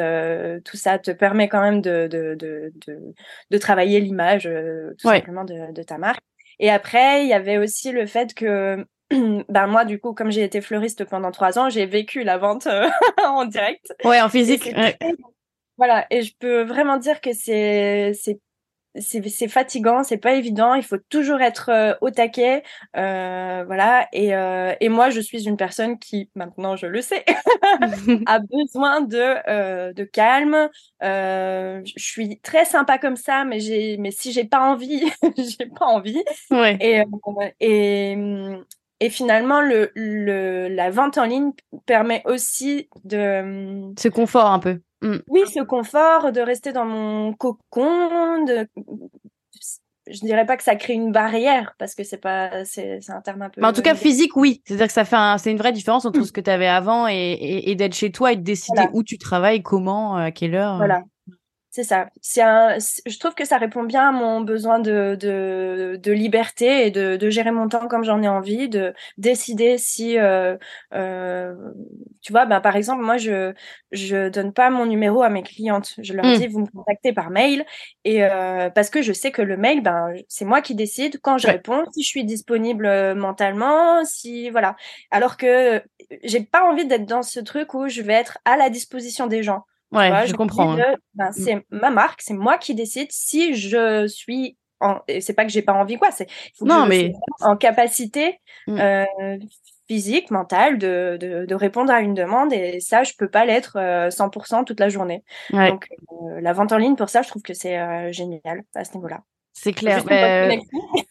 [0.64, 3.14] tout ça te permet quand même de de de, de,
[3.52, 4.50] de travailler l'image
[4.98, 6.22] tout simplement de, de ta marque.
[6.60, 8.84] Et après, il y avait aussi le fait que
[9.50, 12.68] ben moi du coup comme j'ai été fleuriste pendant trois ans j'ai vécu la vente
[12.68, 12.90] euh,
[13.26, 14.74] en direct ouais en physique
[15.78, 18.40] voilà et je peux vraiment dire que c'est c'est
[19.00, 20.74] c'est fatigant, c'est pas évident.
[20.74, 22.64] Il faut toujours être euh, au taquet,
[22.96, 24.08] euh, voilà.
[24.14, 27.24] Et, euh, et moi, je suis une personne qui, maintenant, je le sais,
[28.26, 30.70] a besoin de de calme.
[31.02, 35.04] je suis très sympa comme ça, mais j'ai, mais si j'ai pas envie,
[35.38, 36.24] j'ai pas envie.
[36.52, 36.78] Ouais.
[36.80, 37.04] Et
[37.60, 38.16] et
[39.00, 41.52] et finalement, le, le, la vente en ligne
[41.86, 43.94] permet aussi de...
[43.98, 44.80] Ce confort un peu.
[45.02, 45.18] Mm.
[45.28, 48.68] Oui, ce confort, de rester dans mon cocon, de...
[50.10, 53.42] Je dirais pas que ça crée une barrière parce que c'est pas c'est un terme
[53.42, 53.60] un peu.
[53.60, 56.22] Mais en tout cas physique oui, c'est-à-dire que ça fait c'est une vraie différence entre
[56.22, 56.24] mm.
[56.24, 59.18] ce que tu avais avant et, et, d'être chez toi et de décider où tu
[59.18, 60.78] travailles, comment, à quelle heure.
[60.78, 61.04] Voilà.
[61.78, 62.08] C'est ça.
[62.38, 66.90] Un, je trouve que ça répond bien à mon besoin de, de, de liberté et
[66.90, 70.58] de, de, gérer mon temps comme j'en ai envie, de décider si, euh,
[70.96, 71.54] euh,
[72.24, 73.54] tu vois, ben, par exemple, moi, je
[73.92, 75.94] je donne pas mon numéro à mes clientes.
[76.00, 76.38] Je leur mmh.
[76.38, 77.64] dis, vous me contactez par mail
[78.06, 81.38] et euh, parce que je sais que le mail, ben, c'est moi qui décide quand
[81.38, 84.76] je réponds, si je suis disponible mentalement, si voilà.
[85.12, 85.84] Alors que
[86.24, 89.44] j'ai pas envie d'être dans ce truc où je vais être à la disposition des
[89.44, 89.64] gens.
[89.92, 90.78] Ouais, je comprends.
[90.78, 90.96] Hein.
[91.16, 91.34] Ben, mm.
[91.34, 95.00] c'est ma marque, c'est moi qui décide si je suis en...
[95.20, 96.28] c'est pas que j'ai pas envie quoi, c'est
[96.62, 98.80] non mais en capacité mm.
[98.80, 99.38] euh,
[99.88, 103.78] physique, mentale de, de, de, répondre à une demande et ça je peux pas l'être
[103.78, 105.24] 100% euh, toute la journée.
[105.52, 107.78] Donc euh, la vente en ligne pour ça, je trouve que c'est
[108.12, 109.22] génial à ce niveau-là.
[109.60, 110.04] C'est clair.
[110.04, 110.60] Bah, ouais,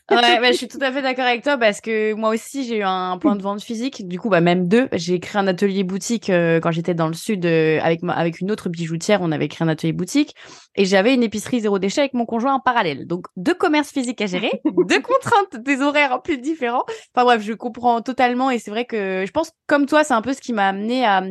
[0.08, 2.82] bah, je suis tout à fait d'accord avec toi parce que moi aussi j'ai eu
[2.84, 4.06] un point de vente physique.
[4.06, 4.88] Du coup, bah même deux.
[4.92, 8.52] J'ai créé un atelier boutique euh, quand j'étais dans le sud euh, avec avec une
[8.52, 9.18] autre bijoutière.
[9.20, 10.36] On avait créé un atelier boutique
[10.76, 13.06] et j'avais une épicerie zéro déchet avec mon conjoint en parallèle.
[13.06, 14.52] Donc deux commerces physiques à gérer,
[14.88, 16.84] deux contraintes, des horaires un peu différents.
[17.14, 20.22] Enfin bref, je comprends totalement et c'est vrai que je pense comme toi, c'est un
[20.22, 21.22] peu ce qui m'a amené à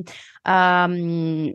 [0.46, 0.88] à,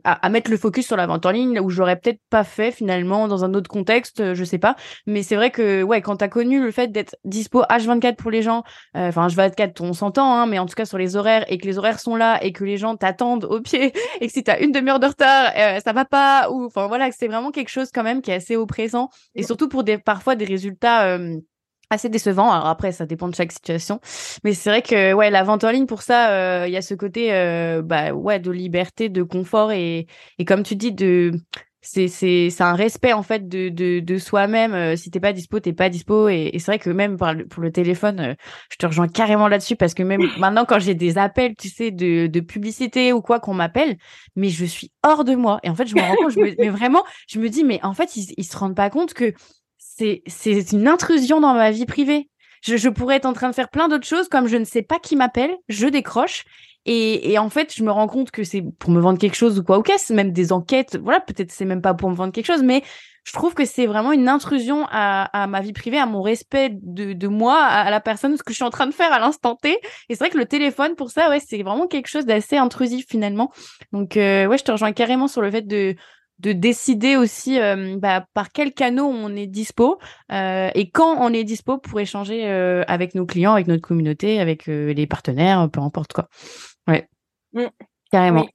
[0.05, 3.29] à, mettre le focus sur la vente en ligne où j'aurais peut-être pas fait finalement
[3.29, 4.75] dans un autre contexte, euh, je sais pas.
[5.07, 8.43] Mais c'est vrai que ouais, quand t'as connu le fait d'être dispo H24 pour les
[8.43, 8.65] gens,
[8.97, 11.67] euh, enfin H24 on s'entend, hein, mais en tout cas sur les horaires et que
[11.67, 14.61] les horaires sont là et que les gens t'attendent au pied et que si t'as
[14.61, 17.80] une demi-heure de retard, euh, ça va pas ou enfin voilà, c'est vraiment quelque chose
[17.93, 21.19] quand même qui est assez oppressant et surtout pour des parfois des résultats
[21.91, 22.51] assez décevant.
[22.51, 24.01] Alors après, ça dépend de chaque situation,
[24.45, 26.31] mais c'est vrai que ouais, la vente en ligne pour ça,
[26.63, 30.07] euh, il y a ce côté euh, bah ouais de liberté, de confort et
[30.39, 31.33] et comme tu dis de
[31.83, 34.75] c'est c'est c'est un respect en fait de de, de soi-même.
[34.75, 37.47] Euh, si t'es pas dispo, t'es pas dispo et, c'est vrai que même pour le,
[37.47, 38.37] pour le téléphone,
[38.71, 41.91] je te rejoins carrément là-dessus parce que même maintenant quand j'ai des appels, tu sais,
[41.91, 43.97] de de publicité ou quoi qu'on m'appelle,
[44.37, 46.55] mais je suis hors de moi et en fait je me rends compte, je me,
[46.59, 49.33] mais vraiment, je me dis mais en fait ils ils se rendent pas compte que
[49.79, 52.29] c'est une intrusion dans ma vie privée.
[52.63, 54.99] Je, pourrais être en train de faire plein d'autres choses, comme je ne sais pas
[54.99, 56.45] qui m'appelle, je décroche.
[56.87, 59.63] Et, en fait, je me rends compte que c'est pour me vendre quelque chose ou
[59.63, 60.99] quoi ou qu'est-ce, même des enquêtes.
[61.03, 62.83] Voilà, peut-être c'est même pas pour me vendre quelque chose, mais
[63.25, 67.29] je trouve que c'est vraiment une intrusion à, ma vie privée, à mon respect de,
[67.29, 69.73] moi, à, la personne, ce que je suis en train de faire à l'instant T.
[70.09, 73.07] Et c'est vrai que le téléphone, pour ça, ouais, c'est vraiment quelque chose d'assez intrusif
[73.09, 73.53] finalement.
[73.93, 75.95] Donc, euh, ouais, je te rejoins carrément sur le fait de,
[76.41, 79.99] de décider aussi euh, bah, par quel canot on est dispo
[80.33, 84.41] euh, et quand on est dispo pour échanger euh, avec nos clients, avec notre communauté,
[84.41, 86.29] avec les partenaires, peu importe quoi.
[86.91, 87.09] Ouais,
[87.53, 87.67] mmh.
[88.11, 88.47] carrément.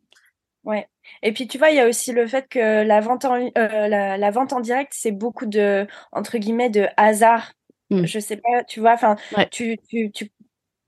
[0.64, 0.88] Ouais.
[1.22, 4.32] Et puis tu vois, il y a aussi le fait que la vente en la,
[4.32, 7.54] vente en direct, c'est beaucoup de entre guillemets de hasard.
[7.92, 8.06] Mmh.
[8.06, 9.16] Je sais pas, tu vois, enfin,
[9.52, 10.32] tu, tu, tu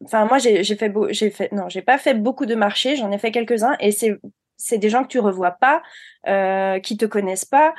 [0.05, 3.11] Enfin, moi, j'ai fait, beau, j'ai fait, non, j'ai pas fait beaucoup de marchés, j'en
[3.11, 4.19] ai fait quelques-uns, et c'est
[4.57, 5.83] c'est des gens que tu revois pas,
[6.27, 7.75] euh, qui te connaissent pas.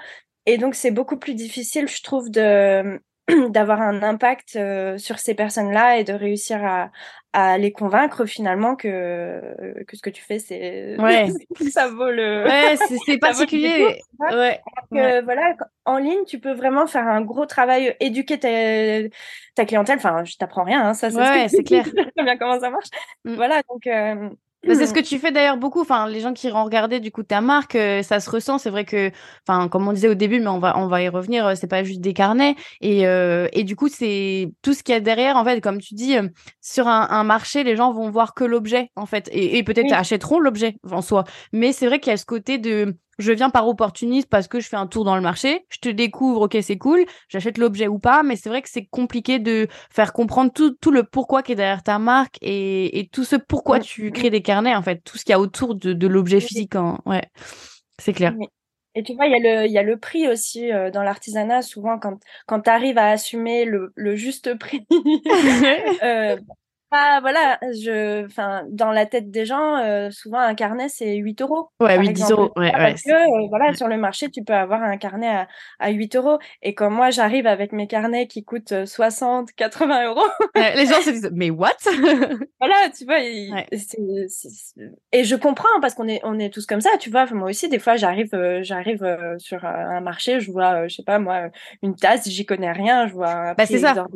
[0.46, 3.00] et donc c'est beaucoup plus difficile, je trouve, de
[3.50, 6.90] d'avoir un impact euh, sur ces personnes-là et de réussir à,
[7.32, 9.40] à les convaincre finalement que,
[9.86, 11.28] que ce que tu fais, c'est ouais.
[11.70, 12.44] ça vaut le.
[12.44, 14.00] Ouais, c'est particulier.
[14.20, 14.60] ouais.
[14.90, 19.14] Que, voilà, en ligne, tu peux vraiment faire un gros travail, éduquer ta,
[19.54, 19.98] ta clientèle.
[19.98, 21.08] Enfin, je t'apprends rien, hein, ça.
[21.08, 21.84] Ouais, c'est clair.
[22.16, 22.88] bien comment ça marche.
[23.24, 23.34] Mm.
[23.34, 23.86] Voilà, donc.
[23.86, 24.30] Euh,
[24.64, 25.80] c'est ce que tu fais d'ailleurs beaucoup.
[25.80, 28.58] Enfin, les gens qui ont regardé du coup ta marque, euh, ça se ressent.
[28.58, 29.10] C'est vrai que,
[29.46, 31.46] enfin, comme on disait au début, mais on va on va y revenir.
[31.46, 34.94] Euh, c'est pas juste des carnets et euh, et du coup c'est tout ce qu'il
[34.94, 35.36] y a derrière.
[35.36, 36.16] En fait, comme tu dis,
[36.60, 39.92] sur un, un, marché, les gens vont voir que l'objet en fait et, et peut-être
[39.92, 41.24] achèteront l'objet en soi.
[41.52, 44.60] Mais c'est vrai qu'il y a ce côté de je viens par opportuniste parce que
[44.60, 47.88] je fais un tour dans le marché, je te découvre, ok, c'est cool, j'achète l'objet
[47.88, 51.42] ou pas, mais c'est vrai que c'est compliqué de faire comprendre tout, tout le pourquoi
[51.42, 54.82] qui est derrière ta marque et, et tout ce pourquoi tu crées des carnets, en
[54.82, 56.76] fait, tout ce qu'il y a autour de, de l'objet physique.
[56.76, 56.98] Hein.
[57.06, 57.24] Ouais,
[57.98, 58.34] c'est clair.
[58.94, 61.02] Et tu vois, il y, a le, il y a le prix aussi euh, dans
[61.02, 61.62] l'artisanat.
[61.62, 64.86] Souvent, quand, quand tu arrives à assumer le, le juste prix,
[66.02, 66.36] euh,
[66.90, 71.42] ah, voilà, je, enfin, dans la tête des gens, euh, souvent un carnet c'est 8
[71.42, 71.68] euros.
[71.80, 72.50] Ouais, 8, 10 euros.
[72.56, 75.48] Ouais, Parce que, euh, voilà, sur le marché, tu peux avoir un carnet à,
[75.80, 76.38] à 8 euros.
[76.62, 80.26] Et comme moi, j'arrive avec mes carnets qui coûtent 60, euh, 80 euros.
[80.54, 81.76] les gens se disent, mais what?
[82.58, 83.50] voilà, tu vois, et,
[85.12, 87.26] et je comprends parce qu'on est, on est tous comme ça, tu vois.
[87.26, 88.30] Moi aussi, des fois, j'arrive,
[88.62, 91.50] j'arrive sur un marché, je vois, je sais pas, moi,
[91.82, 93.52] une tasse, j'y connais rien, je vois.
[93.52, 94.06] Bah, c'est ça.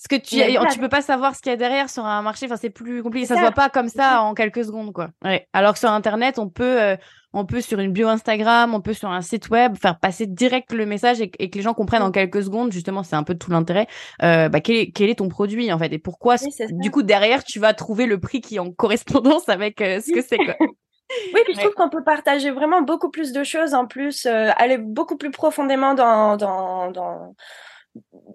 [0.00, 2.46] Parce que tu, tu peux pas savoir ce qu'il y a derrière sur un marché.
[2.46, 3.26] Enfin, c'est plus compliqué.
[3.26, 5.10] Ça, se voit pas comme ça en quelques secondes, quoi.
[5.22, 5.46] Ouais.
[5.52, 6.96] Alors que sur Internet, on peut, euh,
[7.34, 10.72] on peut sur une bio Instagram, on peut sur un site web faire passer direct
[10.72, 12.72] le message et, que les gens comprennent en quelques secondes.
[12.72, 13.88] Justement, c'est un peu tout l'intérêt.
[14.22, 16.36] Euh, bah, quel est, quel est ton produit en fait et pourquoi
[16.70, 20.14] Du coup, derrière, tu vas trouver le prix qui est en correspondance avec euh, ce
[20.14, 20.38] que c'est.
[20.38, 20.54] Quoi?
[21.34, 24.78] Oui, puis je trouve qu'on peut partager vraiment beaucoup plus de choses en plus, aller
[24.78, 27.34] beaucoup plus profondément dans, dans, dans,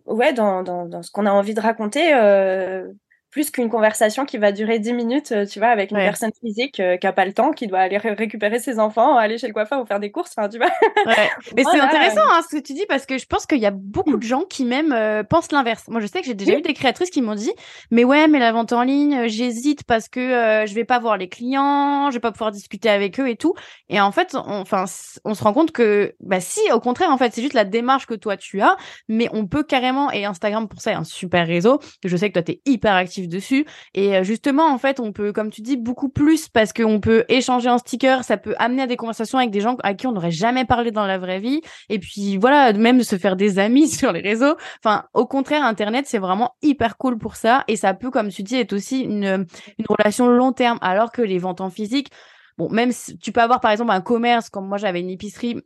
[0.05, 2.87] ouais, dans, dans, dans ce qu'on a envie de raconter, euh,
[3.35, 6.79] plus qu'une conversation qui va durer 10 minutes, euh, tu vois, avec une personne physique
[6.79, 9.51] euh, qui a pas le temps, qui doit aller récupérer ses enfants, aller chez le
[9.51, 10.69] coiffeur ou faire des courses, enfin, tu vois.
[11.05, 11.29] Ouais.
[11.57, 13.71] Mais c'est intéressant hein, ce que tu dis parce que je pense qu'il y a
[13.71, 15.83] beaucoup de gens qui même euh, pensent l'inverse.
[15.89, 17.51] Moi, je sais que j'ai déjà eu des créatrices qui m'ont dit,
[17.91, 21.27] mais ouais, mais la vente en ligne, j'hésite parce que je vais pas voir les
[21.27, 23.53] clients, je vais pas pouvoir discuter avec eux et tout.
[23.89, 24.85] Et en fait, on, enfin,
[25.25, 28.05] on se rend compte que, bah si, au contraire, en fait, c'est juste la démarche
[28.05, 28.77] que toi tu as,
[29.09, 31.81] mais on peut carrément, et Instagram pour ça est un super réseau.
[32.05, 32.93] Je sais que toi tu es hyper
[33.27, 33.65] dessus.
[33.93, 37.25] Et euh, justement, en fait, on peut, comme tu dis, beaucoup plus parce qu'on peut
[37.29, 40.11] échanger en sticker, ça peut amener à des conversations avec des gens à qui on
[40.11, 41.61] n'aurait jamais parlé dans la vraie vie.
[41.89, 44.55] Et puis voilà, même se faire des amis sur les réseaux.
[44.83, 47.63] Enfin, au contraire, Internet, c'est vraiment hyper cool pour ça.
[47.67, 49.45] Et ça peut, comme tu dis, être aussi une,
[49.77, 50.79] une relation long terme.
[50.81, 52.09] Alors que les ventes en physique,
[52.57, 55.61] bon, même si tu peux avoir par exemple un commerce, comme moi j'avais une épicerie,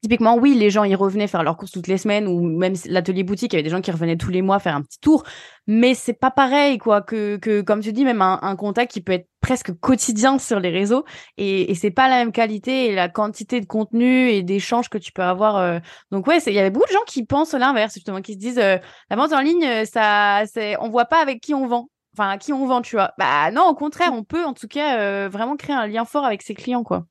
[0.00, 3.24] Typiquement, oui, les gens y revenaient faire leurs courses toutes les semaines ou même l'atelier
[3.24, 5.24] boutique, il y avait des gens qui revenaient tous les mois faire un petit tour.
[5.66, 9.12] Mais c'est pas pareil, quoi, que, que comme tu dis, même un, contact qui peut
[9.12, 11.04] être presque quotidien sur les réseaux
[11.36, 14.98] et, et c'est pas la même qualité et la quantité de contenu et d'échanges que
[14.98, 15.56] tu peux avoir.
[15.56, 15.80] Euh.
[16.12, 18.58] Donc ouais, il y avait beaucoup de gens qui pensent l'inverse, justement, qui se disent
[18.58, 18.78] euh,
[19.10, 21.88] la vente en ligne, euh, ça, c'est, on voit pas avec qui on vend.
[22.16, 23.12] Enfin, à qui on vend, tu vois.
[23.18, 26.42] Bah non, au contraire, on peut en tout cas vraiment créer un lien fort avec
[26.42, 27.06] ses clients, quoi.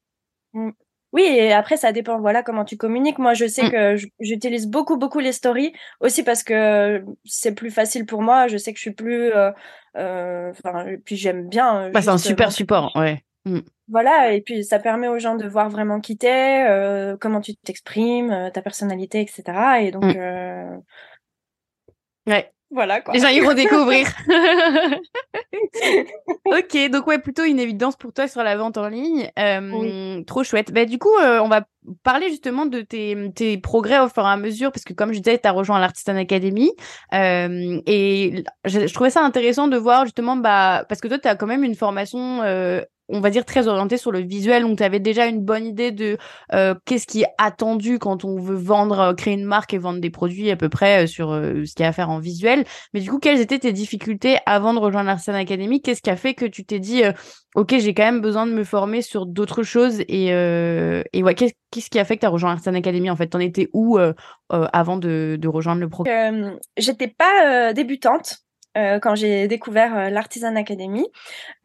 [1.14, 3.18] Oui, et après, ça dépend, voilà, comment tu communiques.
[3.18, 3.72] Moi, je sais mm.
[3.72, 8.48] que j'utilise beaucoup, beaucoup les stories, aussi parce que c'est plus facile pour moi.
[8.48, 9.32] Je sais que je suis plus...
[9.32, 9.52] Euh,
[9.96, 10.52] euh,
[11.06, 11.84] puis j'aime bien...
[11.84, 13.24] Euh, bah, c'est un super support, ouais.
[13.46, 13.60] Mm.
[13.90, 16.66] Voilà, et puis ça permet aux gens de voir vraiment qui t'es,
[17.22, 19.44] comment tu t'exprimes, ta personnalité, etc.
[19.82, 20.04] Et donc...
[20.04, 20.82] Mm.
[22.28, 22.52] Ouais.
[22.70, 23.14] Voilà quoi.
[23.14, 24.08] Les gens iront découvrir.
[26.46, 29.32] ok, donc ouais, plutôt une évidence pour toi sur la vente en ligne.
[29.40, 30.74] Euh, trop chouette.
[30.74, 31.66] Bah, du coup, euh, on va
[32.04, 35.20] parler justement de tes, tes, progrès au fur et à mesure, parce que comme je
[35.20, 36.74] disais, tu as rejoint l'Artisan Academy.
[37.14, 41.30] Euh, et je, je, trouvais ça intéressant de voir justement, bah, parce que toi, tu
[41.30, 42.42] as quand même une formation
[43.10, 44.64] on va dire très orienté sur le visuel.
[44.64, 46.18] Donc tu avais déjà une bonne idée de
[46.54, 50.00] euh, qu'est-ce qui est attendu quand on veut vendre euh, créer une marque et vendre
[50.00, 52.66] des produits à peu près euh, sur ce qu'il y a à faire en visuel.
[52.94, 55.82] Mais du coup quelles étaient tes difficultés avant de rejoindre l'Artisan Academy?
[55.82, 57.04] Qu'est-ce qui a fait que tu t'es dit
[57.56, 61.90] ok j'ai quand même besoin de me former sur d'autres choses et et ouais qu'est-ce
[61.90, 63.28] qui a fait que tu as rejoint l'Artisan Academy en fait?
[63.28, 63.98] T'en étais où
[64.50, 68.47] avant de, de, rejoindre le programme j'étais pas débutante
[68.78, 71.06] euh, quand j'ai découvert euh, l'Artisan Academy.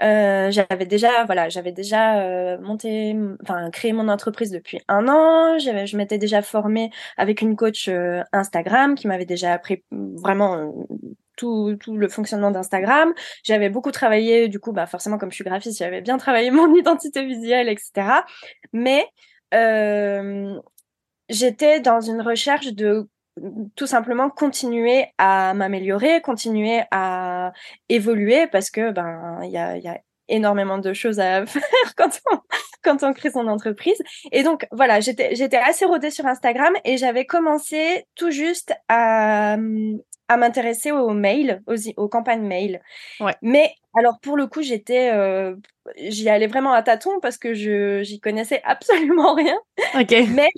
[0.02, 5.58] Euh, j'avais déjà, voilà, j'avais déjà monté, enfin créé mon entreprise depuis un an.
[5.58, 7.90] Je m'étais déjà formée avec une coach
[8.32, 10.86] Instagram qui m'avait déjà appris vraiment
[11.36, 13.12] tout, le fonctionnement d'Instagram.
[13.44, 16.74] J'avais beaucoup travaillé, du coup, bah forcément, comme je suis graphiste, j'avais bien travaillé mon
[16.74, 18.22] identité visuelle, etc.
[18.72, 19.06] Mais
[21.28, 23.08] j'étais dans une recherche de
[23.76, 27.52] tout simplement continuer à m'améliorer, continuer à
[27.88, 31.62] évoluer parce que ben il y a, y a énormément de choses à faire
[31.96, 32.38] quand on,
[32.82, 34.00] quand on crée son entreprise.
[34.32, 39.56] Et donc, voilà, j'étais, j'étais assez rodée sur Instagram et j'avais commencé tout juste à,
[40.28, 42.80] à m'intéresser aux mails, aux, aux campagnes mail.
[43.20, 43.34] Ouais.
[43.42, 45.54] Mais alors, pour le coup, j'étais, euh,
[45.96, 49.58] j'y allais vraiment à tâtons parce que je, j'y connaissais absolument rien.
[50.34, 50.48] Mais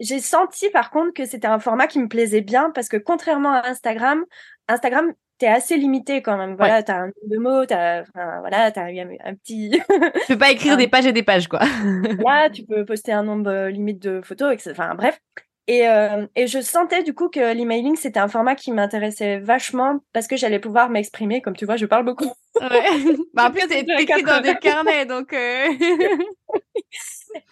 [0.00, 3.52] j'ai senti par contre que c'était un format qui me plaisait bien parce que contrairement
[3.52, 4.24] à Instagram,
[4.68, 6.54] Instagram t'es assez limité quand même.
[6.54, 9.70] Voilà, t'as un nombre de mots, t'as, enfin, voilà, t'as un, un petit.
[9.70, 11.60] tu peux pas écrire des pages et des pages, quoi.
[12.24, 14.70] Là, tu peux poster un nombre euh, limite de photos, etc.
[14.72, 15.18] Enfin, bref.
[15.66, 20.00] Et, euh, et je sentais du coup que l'emailing, c'était un format qui m'intéressait vachement
[20.12, 21.40] parce que j'allais pouvoir m'exprimer.
[21.40, 22.30] Comme tu vois, je parle beaucoup.
[22.60, 22.68] Ouais.
[23.34, 25.32] bah, en plus, t'es écrit dans des carnets, donc.
[25.32, 25.66] Euh...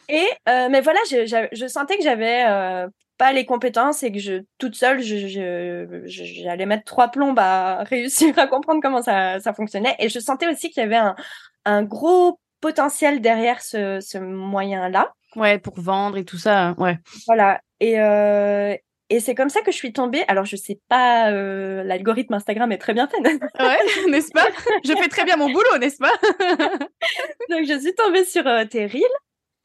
[0.09, 2.89] et, euh, mais voilà, je, je, je sentais que j'avais euh,
[3.19, 8.47] pas les compétences et que je, toute seule, j'allais mettre trois plombes à réussir à
[8.47, 9.97] comprendre comment ça, ça fonctionnait.
[9.99, 11.17] Et je sentais aussi qu'il y avait un,
[11.65, 15.13] un gros potentiel derrière ce, ce moyen-là.
[15.37, 16.99] Ouais, pour vendre et tout ça, ouais.
[17.27, 17.61] Voilà.
[17.81, 18.75] Et, euh,
[19.11, 20.25] et c'est comme ça que je suis tombée.
[20.29, 23.19] Alors, je sais pas, euh, l'algorithme Instagram est très bien fait.
[23.21, 23.39] ouais,
[24.11, 24.47] n'est-ce pas?
[24.85, 26.13] Je fais très bien mon boulot, n'est-ce pas?
[27.51, 29.03] Donc, je suis tombée sur euh, tes reels.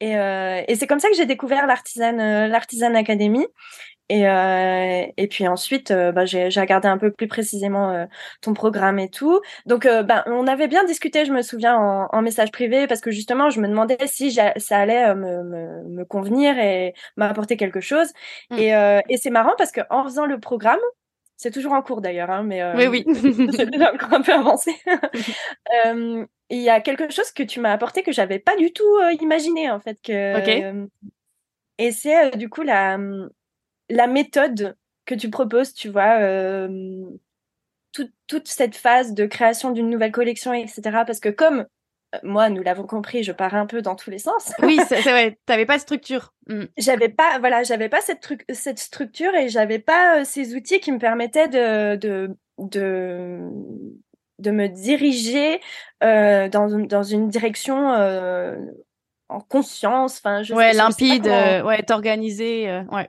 [0.04, 3.46] Et, euh, et c'est comme ça que j'ai découvert l'artisan, euh, l'artisan academy.
[4.10, 8.04] Et, euh, et puis ensuite, euh, bah, j'ai, j'ai regardé un peu plus précisément euh,
[8.42, 9.40] ton programme et tout.
[9.64, 13.10] Donc, bah, on avait bien discuté, je me souviens, en, en, message privé, parce que
[13.10, 18.08] justement, je me demandais si ça allait me, me, me, convenir et m'apporter quelque chose.
[18.50, 18.58] Mm.
[18.58, 20.80] Et, et c'est marrant parce que en faisant le programme,
[21.36, 23.04] c'est toujours en cours d'ailleurs, hein, mais oui, oui.
[23.56, 24.72] c'est déjà encore un peu avancé.
[26.50, 29.70] il y a quelque chose que tu m'as apporté que j'avais pas du tout imaginé
[29.70, 30.00] en fait.
[30.02, 30.72] Que, okay.
[31.78, 32.98] et c'est du coup la
[33.90, 37.04] la méthode que tu proposes, tu vois, euh,
[37.92, 40.82] tout, toute cette phase de création d'une nouvelle collection, etc.
[41.06, 41.64] Parce que comme euh,
[42.22, 44.52] moi, nous l'avons compris, je pars un peu dans tous les sens.
[44.62, 45.38] Oui, c'est vrai.
[45.46, 46.32] T'avais pas de structure.
[46.48, 46.64] Mm.
[46.76, 50.80] J'avais pas, voilà, j'avais pas cette, truc, cette structure et j'avais pas euh, ces outils
[50.80, 53.40] qui me permettaient de, de, de,
[54.38, 55.60] de me diriger
[56.02, 58.56] euh, dans, dans une direction euh,
[59.28, 60.18] en conscience.
[60.18, 61.68] Enfin, je ouais, limpide, comment...
[61.68, 63.08] ouais, t'organiser, ouais.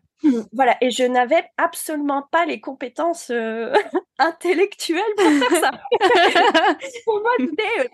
[0.54, 3.74] Voilà, et je n'avais absolument pas les compétences euh,
[4.20, 5.72] intellectuelles pour faire ça.
[7.06, 7.90] pour moi, c'était.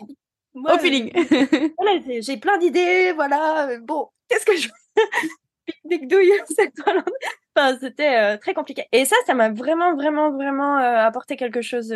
[0.53, 1.11] Moi, Au feeling.
[1.77, 3.69] voilà, j'ai plein d'idées, voilà.
[3.69, 4.69] Euh, bon, qu'est-ce que je.
[5.65, 6.31] Pique-nique douille,
[7.55, 8.85] enfin, c'était euh, très compliqué.
[8.91, 11.95] Et ça, ça m'a vraiment, vraiment, vraiment euh, apporté quelque chose.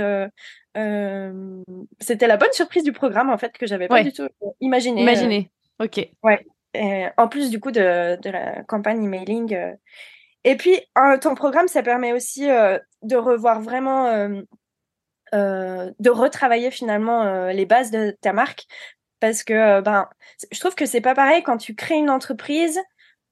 [1.99, 4.03] c'était la bonne surprise du programme, en fait, que j'avais pas ouais.
[4.03, 4.27] du tout
[4.61, 5.01] imaginé.
[5.01, 6.07] Imaginé, ok.
[6.23, 6.45] Ouais.
[6.73, 9.57] Et en plus, du coup, de, de la campagne emailing
[10.47, 10.79] et puis,
[11.21, 14.29] ton programme, ça permet aussi de revoir vraiment,
[15.33, 18.65] de retravailler finalement euh, les bases de ta marque.
[19.19, 20.07] Parce que euh, ben,
[20.51, 22.79] je trouve que c'est pas pareil quand tu crées une entreprise.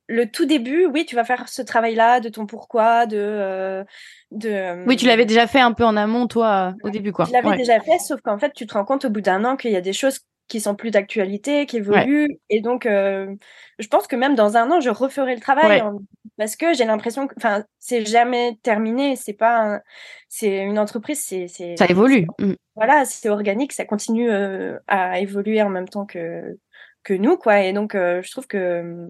[0.08, 3.86] Le tout début, oui, tu vas faire ce travail-là de ton pourquoi, de,
[4.32, 4.86] de.
[4.86, 7.26] Oui, tu l'avais déjà fait un peu en amont, toi, au début, quoi.
[7.26, 7.58] Je l'avais ouais.
[7.58, 9.78] déjà fait, sauf qu'en fait, tu te rends compte au bout d'un an qu'il y
[9.78, 12.28] a des choses qui sont plus d'actualité, qui évoluent.
[12.28, 12.40] Ouais.
[12.50, 13.34] Et donc, euh,
[13.80, 16.00] je pense que même dans un an, je referai le travail en...
[16.38, 19.15] parce que j'ai l'impression que, enfin, c'est jamais terminé.
[19.15, 19.82] C'est pas, un...
[20.30, 21.76] c'est une entreprise, c'est, c'est.
[21.78, 22.28] Ça évolue.
[22.39, 22.54] Mm.
[22.76, 26.58] Voilà, c'est organique, ça continue euh, à évoluer en même temps que
[27.04, 27.62] que nous, quoi.
[27.62, 29.10] Et donc, euh, je trouve que,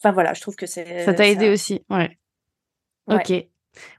[0.00, 1.04] enfin voilà, je trouve que c'est.
[1.04, 1.52] Ça t'a aidé ça...
[1.52, 2.16] aussi, ouais.
[3.06, 3.16] ouais.
[3.16, 3.30] Ok.
[3.30, 3.48] Ouais,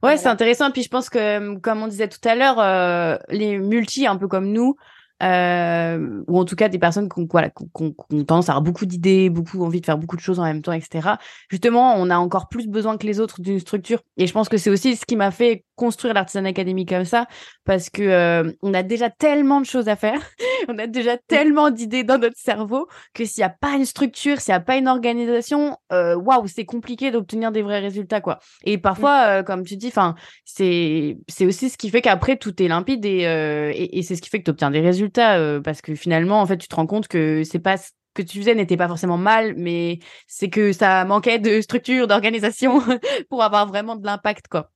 [0.02, 0.18] voilà.
[0.18, 0.72] c'est intéressant.
[0.72, 4.28] Puis je pense que, comme on disait tout à l'heure, euh, les multi, un peu
[4.28, 4.76] comme nous,
[5.22, 9.30] euh, ou en tout cas des personnes qui ont, voilà, tendance à avoir beaucoup d'idées,
[9.30, 11.16] beaucoup envie de faire beaucoup de choses en même temps, etc.
[11.50, 14.02] Justement, on a encore plus besoin que les autres d'une structure.
[14.18, 17.28] Et je pense que c'est aussi ce qui m'a fait construire l'Artisan Academy comme ça,
[17.66, 20.22] parce que euh, on a déjà tellement de choses à faire,
[20.70, 24.40] on a déjà tellement d'idées dans notre cerveau que s'il n'y a pas une structure,
[24.40, 28.40] s'il n'y a pas une organisation, waouh, wow, c'est compliqué d'obtenir des vrais résultats, quoi.
[28.64, 30.16] Et parfois, euh, comme tu dis, enfin,
[30.46, 34.16] c'est c'est aussi ce qui fait qu'après tout est limpide et, euh, et, et c'est
[34.16, 36.68] ce qui fait que tu obtiens des résultats, euh, parce que finalement, en fait, tu
[36.68, 40.00] te rends compte que c'est pas ce que tu faisais n'était pas forcément mal, mais
[40.28, 42.82] c'est que ça manquait de structure, d'organisation
[43.30, 44.72] pour avoir vraiment de l'impact, quoi.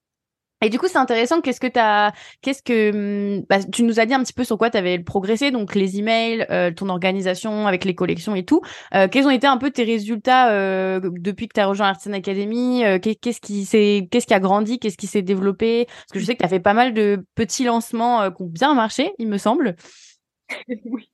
[0.62, 1.42] Et du coup, c'est intéressant.
[1.42, 2.12] Qu'est-ce que t'as,
[2.42, 5.52] qu'est-ce que, bah, tu nous as dit un petit peu sur quoi tu avais progressé,
[5.52, 8.62] donc les emails, euh, ton organisation avec les collections et tout.
[8.94, 12.14] Euh, quels ont été un peu tes résultats euh, depuis que tu as rejoint Artisan
[12.14, 15.86] Academy euh, Qu'est-ce qui s'est, qu'est-ce qui a grandi Qu'est-ce qui s'est développé?
[15.86, 18.42] Parce que je sais que tu as fait pas mal de petits lancements euh, qui
[18.42, 19.76] ont bien marché, il me semble.
[20.86, 21.10] oui.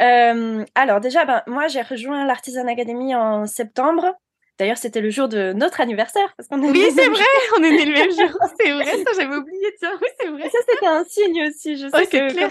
[0.00, 4.14] Euh, alors déjà, ben, moi j'ai rejoint l'Artisan Academy en septembre.
[4.58, 6.34] D'ailleurs, c'était le jour de notre anniversaire.
[6.36, 7.24] Parce qu'on oui, c'est vrai,
[7.58, 8.38] on est né le même jour.
[8.60, 9.66] C'est vrai, ça j'avais oublié.
[9.78, 10.50] Tiens, oui, c'est vrai.
[10.50, 11.76] ça, c'était un signe aussi.
[11.76, 12.50] Je sais que clair.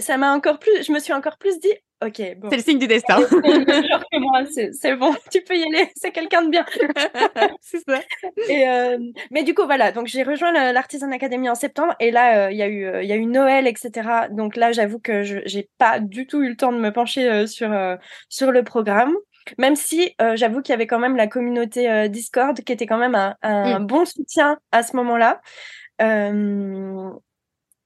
[0.00, 1.72] Ça m'a encore plus, je me suis encore plus dit,
[2.04, 2.50] ok, bon.
[2.50, 3.18] C'est le signe du destin.
[4.72, 6.64] c'est bon, tu peux y aller, c'est quelqu'un de bien.
[7.60, 8.00] c'est ça.
[8.48, 8.98] Et euh,
[9.30, 12.58] mais du coup, voilà, donc j'ai rejoint l'Artisan Academy en septembre et là, euh, il
[12.58, 14.08] y a eu, il y a eu Noël, etc.
[14.30, 17.28] Donc là, j'avoue que je j'ai pas du tout eu le temps de me pencher
[17.28, 17.70] euh, sur
[18.28, 19.14] sur le programme.
[19.58, 22.86] Même si euh, j'avoue qu'il y avait quand même la communauté euh, Discord qui était
[22.86, 23.86] quand même un, un mm.
[23.86, 25.40] bon soutien à ce moment-là.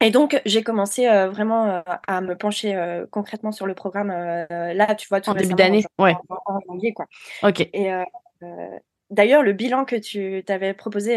[0.03, 2.77] Euh, et donc, j'ai commencé vraiment à me pencher
[3.11, 4.09] concrètement sur le programme.
[4.09, 6.15] là, tu vois, tout en début d'année, ouais.
[6.29, 7.07] En, janvier, quoi.
[7.43, 7.61] Ok.
[7.61, 7.91] Et
[9.11, 11.17] d'ailleurs, le bilan que tu t'avais proposé,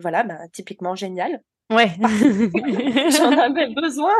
[0.00, 1.42] voilà, bah, typiquement génial.
[1.70, 1.90] Ouais.
[3.10, 4.14] J'en avais besoin.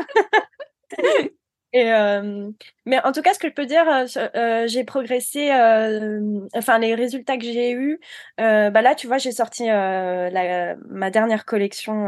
[1.72, 2.50] Et euh,
[2.84, 5.50] mais en tout cas, ce que je peux dire, euh, euh j'ai progressé.
[5.52, 8.00] Euh, enfin, les résultats que j'ai eus,
[8.38, 12.06] bah là, tu vois, j'ai sorti la, ma dernière collection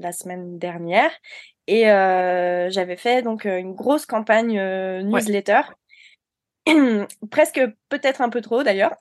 [0.00, 1.10] la semaine dernière,
[1.66, 4.60] et j'avais fait donc une grosse campagne
[5.02, 5.62] newsletter,
[7.30, 8.96] presque peut-être un peu trop d'ailleurs.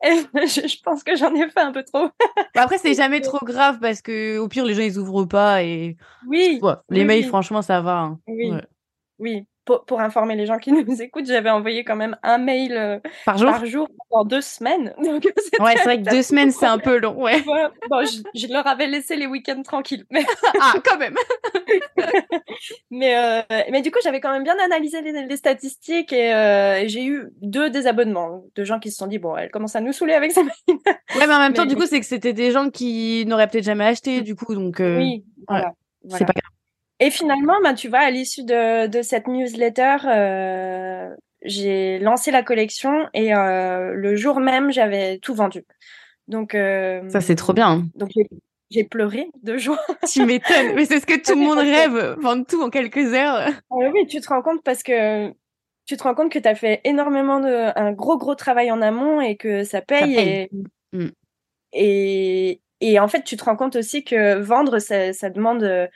[0.34, 2.08] je, pense que j'en ai fait un peu trop.
[2.54, 5.62] Bah, après, c'est jamais trop grave parce que au pire, les gens ils ouvrent pas
[5.62, 5.96] et.
[6.26, 6.60] Oui.
[6.88, 7.98] les mails, franchement, ça va.
[7.98, 8.20] Hein.
[8.26, 8.52] Oui.
[9.18, 9.46] Oui
[9.78, 13.38] pour, informer les gens qui nous écoutent, j'avais envoyé quand même un mail euh, par
[13.38, 14.94] jour, par jour pendant deux semaines.
[15.04, 17.20] Donc, ouais, c'est vrai que deux semaines, c'est un peu long.
[17.20, 17.42] Ouais.
[17.88, 18.04] bon,
[18.34, 20.04] je, leur avais laissé les week-ends tranquilles.
[20.10, 20.24] Mais...
[20.60, 21.14] ah, quand même.
[22.90, 27.04] mais, euh, mais du coup, j'avais quand même bien analysé les, statistiques euh, et, j'ai
[27.04, 30.14] eu deux désabonnements de gens qui se sont dit, bon, elle commence à nous saouler
[30.14, 30.42] avec ça.
[30.68, 30.78] ouais,
[31.16, 33.86] mais en même temps, du coup, c'est que c'était des gens qui n'auraient peut-être jamais
[33.86, 34.76] acheté, du coup, donc.
[34.80, 35.72] Oui, voilà.
[36.08, 36.59] C'est pas grave.
[37.00, 41.08] Et finalement, ben, tu vois, à l'issue de, de, cette newsletter, euh,
[41.42, 45.64] j'ai lancé la collection et euh, le jour même, j'avais tout vendu.
[46.28, 47.70] Donc euh, ça, c'est trop bien.
[47.70, 47.86] Hein.
[47.94, 48.10] Donc
[48.70, 49.80] j'ai pleuré de joie.
[50.12, 53.50] tu m'étonnes, mais c'est ce que tout le monde rêve, vendre tout en quelques heures.
[53.70, 55.30] Oui, tu te rends compte parce que
[55.86, 58.82] tu te rends compte que tu as fait énormément de un gros gros travail en
[58.82, 60.50] amont et que ça paye, Et,
[60.92, 61.08] mm.
[61.72, 65.88] et, et en fait, tu te rends compte aussi que vendre, ça, ça demande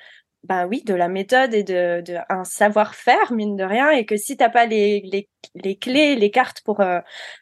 [0.45, 4.17] ben oui, de la méthode et de, de un savoir-faire, mine de rien, et que
[4.17, 7.01] si t'as pas les, les, les, clés, les cartes pour, euh,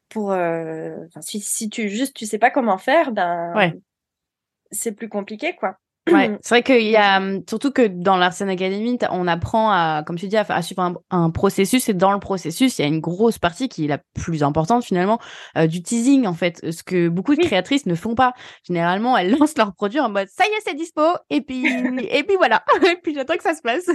[0.09, 3.75] pour, euh, si, si tu juste tu sais pas comment faire, ben ouais.
[4.71, 5.77] c'est plus compliqué, quoi.
[6.11, 10.03] Ouais, c'est vrai qu'il y a hum, surtout que dans l'Arsen Academy, on apprend à,
[10.05, 13.01] comme tu dis, à, suivre un, processus et dans le processus, il y a une
[13.01, 15.21] grosse partie qui est la plus importante finalement
[15.57, 18.33] euh, du teasing en fait, ce que beaucoup de créatrices ne font pas.
[18.67, 21.65] Généralement, elles lancent leurs produits en mode ça y est, c'est dispo et puis
[22.11, 23.89] et puis voilà, et puis j'attends que ça se passe.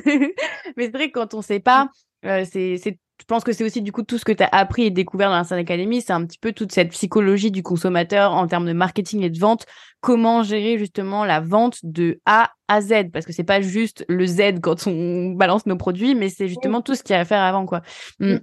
[0.78, 1.90] Mais c'est vrai que quand on sait pas,
[2.26, 4.84] euh, c'est je pense que c'est aussi du coup tout ce que tu as appris
[4.84, 8.34] et découvert dans la Sun Academy, c'est un petit peu toute cette psychologie du consommateur
[8.34, 9.66] en termes de marketing et de vente,
[10.02, 13.12] comment gérer justement la vente de A à Z?
[13.12, 16.82] Parce que c'est pas juste le Z quand on balance nos produits, mais c'est justement
[16.82, 17.82] tout ce qu'il y a à faire avant quoi.
[18.20, 18.38] Mmh.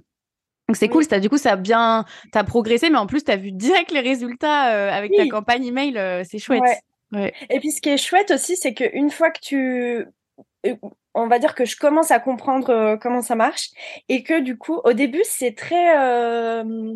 [0.67, 3.31] Donc c'est cool, as, du coup ça a bien, t'as progressé, mais en plus tu
[3.31, 6.63] as vu direct les résultats euh, avec ta campagne email, euh, c'est chouette.
[7.11, 7.33] Ouais.
[7.49, 10.05] Et puis ce qui est chouette aussi, c'est qu'une fois que tu
[11.13, 13.69] on va dire que je commence à comprendre euh, comment ça marche
[14.09, 16.93] et que du coup, au début, c'est très, euh,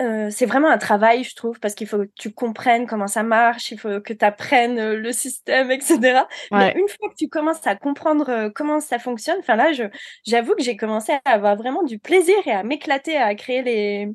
[0.00, 3.22] euh, c'est vraiment un travail, je trouve, parce qu'il faut que tu comprennes comment ça
[3.22, 6.22] marche, il faut que tu apprennes le système, etc.
[6.50, 9.84] Mais une fois que tu commences à comprendre comment ça fonctionne, enfin là, je,
[10.26, 14.08] j'avoue que j'ai commencé à avoir vraiment du plaisir et à m'éclater à créer les,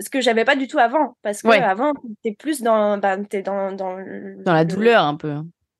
[0.00, 1.92] ce que j'avais pas du tout avant, parce que avant,
[2.22, 3.96] t'es plus dans, t'es dans, dans,
[4.38, 5.36] dans la douleur un peu.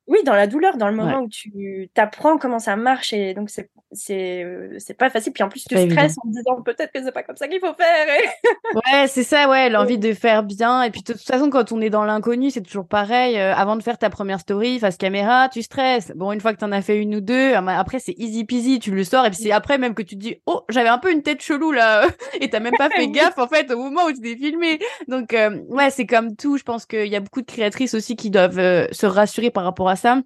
[0.07, 3.49] Oui, dans la douleur, dans le moment où tu t'apprends comment ça marche et donc
[3.49, 5.33] c'est c'est euh, c'est pas facile.
[5.33, 7.61] Puis en plus tu stresses en te disant peut-être que c'est pas comme ça qu'il
[7.61, 8.07] faut faire.
[8.75, 10.83] ouais, c'est ça, ouais, l'envie de faire bien.
[10.83, 13.39] Et puis de toute façon, quand on est dans l'inconnu, c'est toujours pareil.
[13.39, 16.13] Euh, avant de faire ta première story face caméra, tu stresses.
[16.15, 18.79] Bon, une fois que t'en as fait une ou deux, ah, après c'est easy peasy,
[18.79, 19.25] tu le sors.
[19.27, 21.41] Et puis c'est après même que tu te dis oh j'avais un peu une tête
[21.41, 22.07] chelou là
[22.41, 24.79] et t'as même pas fait gaffe en fait au moment où tu t'es filmé.
[25.09, 26.59] Donc euh, ouais, c'est comme tout.
[26.59, 29.89] Je pense qu'il y a beaucoup de créatrices aussi qui doivent se rassurer par rapport
[29.89, 30.23] à ça.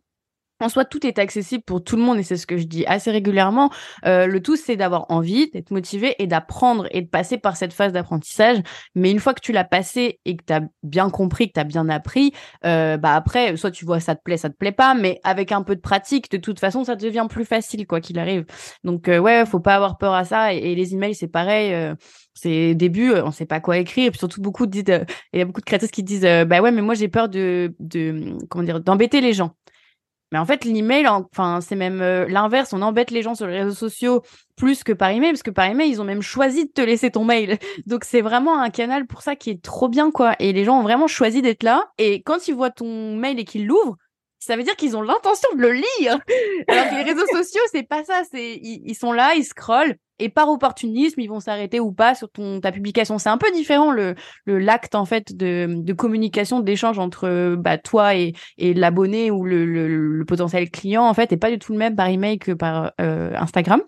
[0.60, 2.84] En soi, tout est accessible pour tout le monde et c'est ce que je dis
[2.86, 3.70] assez régulièrement.
[4.06, 7.72] Euh, le tout, c'est d'avoir envie, d'être motivé et d'apprendre et de passer par cette
[7.72, 8.58] phase d'apprentissage.
[8.96, 11.60] Mais une fois que tu l'as passé et que tu as bien compris, que tu
[11.60, 12.32] as bien appris,
[12.64, 15.52] euh, bah après, soit tu vois ça te plaît, ça te plaît pas, mais avec
[15.52, 18.44] un peu de pratique, de toute façon, ça devient plus facile quoi qu'il arrive.
[18.82, 20.54] Donc euh, ouais, faut pas avoir peur à ça.
[20.54, 21.72] Et, les emails, c'est pareil.
[21.72, 21.94] Euh,
[22.34, 24.06] c'est début, on sait pas quoi écrire.
[24.06, 24.84] Et puis surtout beaucoup disent,
[25.32, 27.74] il y a beaucoup de créateurs qui disent, bah ouais, mais moi j'ai peur de,
[27.78, 29.54] de comment dire, d'embêter les gens.
[30.32, 32.72] Mais en fait, l'email, enfin, c'est même l'inverse.
[32.72, 34.22] On embête les gens sur les réseaux sociaux
[34.56, 37.10] plus que par email, parce que par email, ils ont même choisi de te laisser
[37.10, 37.58] ton mail.
[37.86, 40.34] Donc, c'est vraiment un canal pour ça qui est trop bien, quoi.
[40.38, 41.84] Et les gens ont vraiment choisi d'être là.
[41.96, 43.96] Et quand ils voient ton mail et qu'ils l'ouvrent,
[44.38, 46.18] ça veut dire qu'ils ont l'intention de le lire.
[46.68, 48.22] Alors que les réseaux sociaux, c'est pas ça.
[48.30, 52.30] C'est ils, sont là, ils scrollent et par opportunisme, ils vont s'arrêter ou pas sur
[52.30, 53.18] ton ta publication.
[53.18, 54.14] C'est un peu différent le
[54.44, 59.44] le l'acte en fait de, de communication, d'échange entre bah, toi et, et l'abonné ou
[59.44, 62.38] le, le, le, potentiel client en fait, est pas du tout le même par email
[62.38, 63.82] que par euh, Instagram.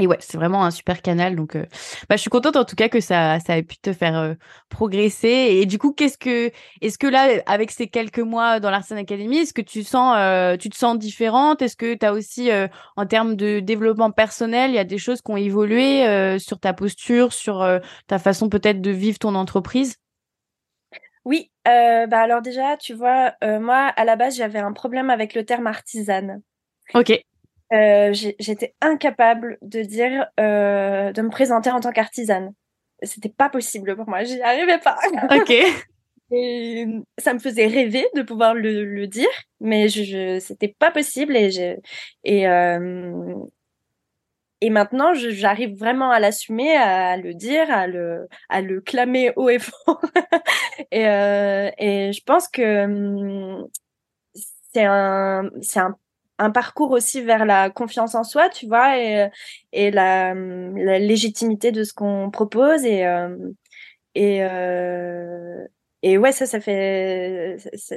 [0.00, 1.36] Et ouais, c'est vraiment un super canal.
[1.36, 1.66] Donc, euh,
[2.08, 4.34] bah, je suis contente en tout cas que ça, ça ait pu te faire euh,
[4.70, 5.28] progresser.
[5.28, 9.36] Et du coup, qu'est-ce que, est-ce que là, avec ces quelques mois dans l'Artisan Academy,
[9.40, 11.60] est-ce que tu sens, euh, tu te sens différente?
[11.60, 12.50] Est-ce que tu as aussi,
[12.96, 16.72] en termes de développement personnel, il y a des choses qui ont évolué sur ta
[16.72, 17.66] posture, sur
[18.06, 19.96] ta façon peut-être de vivre ton entreprise?
[21.26, 21.50] Oui.
[21.66, 25.66] bah alors déjà, tu vois, moi, à la base, j'avais un problème avec le terme
[25.66, 26.40] artisane.
[26.94, 27.22] Ok.
[27.72, 32.52] Euh, j'étais incapable de dire, euh, de me présenter en tant qu'artisane.
[33.02, 34.98] C'était pas possible pour moi, j'y arrivais pas.
[35.30, 35.54] Ok.
[36.32, 36.86] Et
[37.18, 39.28] ça me faisait rêver de pouvoir le, le dire,
[39.60, 41.76] mais je, je c'était pas possible et je,
[42.22, 43.34] et euh,
[44.60, 49.48] et maintenant j'arrive vraiment à l'assumer, à le dire, à le à le clamer haut
[49.48, 50.00] et fort.
[50.92, 53.66] et euh, et je pense que hum,
[54.72, 55.96] c'est un c'est un
[56.40, 59.28] un parcours aussi vers la confiance en soi, tu vois, et,
[59.72, 62.84] et la, la légitimité de ce qu'on propose.
[62.84, 63.36] Et, euh,
[64.14, 65.66] et, euh,
[66.02, 67.56] et ouais, ça, ça fait.
[67.74, 67.96] Ça,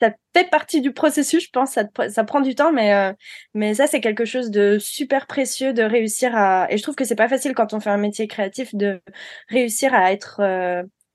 [0.00, 1.72] ça, fait partie du processus, je pense.
[1.72, 3.12] Ça, ça prend du temps, mais, euh,
[3.54, 6.68] mais ça, c'est quelque chose de super précieux de réussir à.
[6.70, 9.02] Et je trouve que c'est pas facile quand on fait un métier créatif de
[9.48, 10.40] réussir à être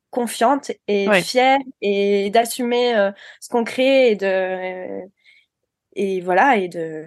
[0.09, 2.93] confiante et fière et d'assumer
[3.39, 5.07] ce qu'on crée et de
[5.95, 7.05] et voilà et de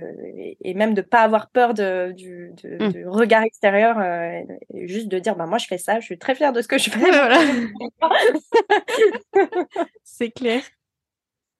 [0.60, 3.08] et même de pas avoir peur de du, mmh.
[3.08, 4.40] regard extérieur euh,
[4.86, 6.78] juste de dire bah moi je fais ça je suis très fière de ce que
[6.78, 7.00] je fais.
[10.04, 10.62] C'est clair.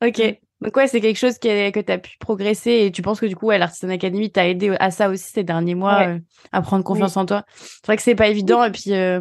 [0.05, 0.19] Ok.
[0.19, 0.65] Mmh.
[0.65, 3.27] donc ouais c'est quelque chose qui que tu as pu progresser et tu penses que
[3.27, 6.19] du coup ouais, l'Artisan Academy t'a aidé à ça aussi ces derniers mois euh,
[6.53, 7.45] à prendre confiance en toi.
[7.57, 9.21] C'est vrai que c'est pas évident et puis euh,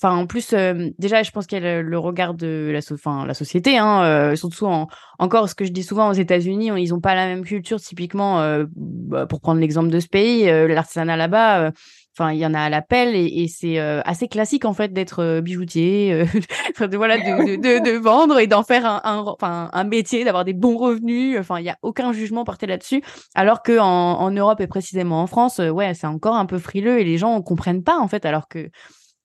[0.00, 3.26] Enfin, en plus, euh, déjà, je pense qu'il y a le, regard de la, enfin,
[3.26, 4.86] la société, hein, euh, surtout en,
[5.18, 8.40] encore ce que je dis souvent aux États-Unis, ils n'ont pas la même culture, typiquement,
[8.40, 11.72] euh, bah, pour prendre l'exemple de ce pays, l'artisanat là-bas,
[12.16, 15.40] enfin, il y en a à l'appel et, et c'est assez classique, en fait, d'être
[15.40, 16.24] bijoutier,
[16.80, 20.54] de, voilà, de, de, de, vendre et d'en faire un, un, un métier, d'avoir des
[20.54, 21.40] bons revenus.
[21.40, 23.02] Enfin, il n'y a aucun jugement porté là-dessus.
[23.34, 23.84] Alors que en,
[24.20, 27.36] en Europe et précisément en France, ouais, c'est encore un peu frileux et les gens
[27.36, 28.70] ne comprennent pas, en fait, alors que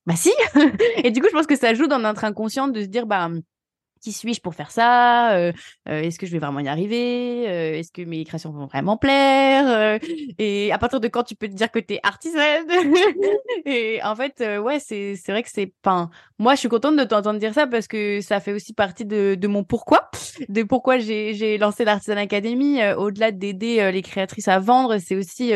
[0.06, 0.32] bah si
[1.04, 3.30] Et du coup, je pense que ça joue dans notre inconscient de se dire, bah,
[4.04, 5.52] qui suis-je pour faire ça euh,
[5.88, 8.98] euh, Est-ce que je vais vraiment y arriver euh, Est-ce que mes créations vont vraiment
[8.98, 9.98] plaire
[10.38, 12.66] Et à partir de quand tu peux te dire que tu es artisane?
[13.64, 16.10] Et en fait, ouais, c'est c'est vrai que c'est pas.
[16.38, 19.36] Moi, je suis contente de t'entendre dire ça parce que ça fait aussi partie de,
[19.36, 20.10] de mon pourquoi,
[20.50, 22.80] de pourquoi j'ai lancé l'Artisan Academy.
[22.96, 25.52] Au-delà d'aider les créatrices à vendre, c'est aussi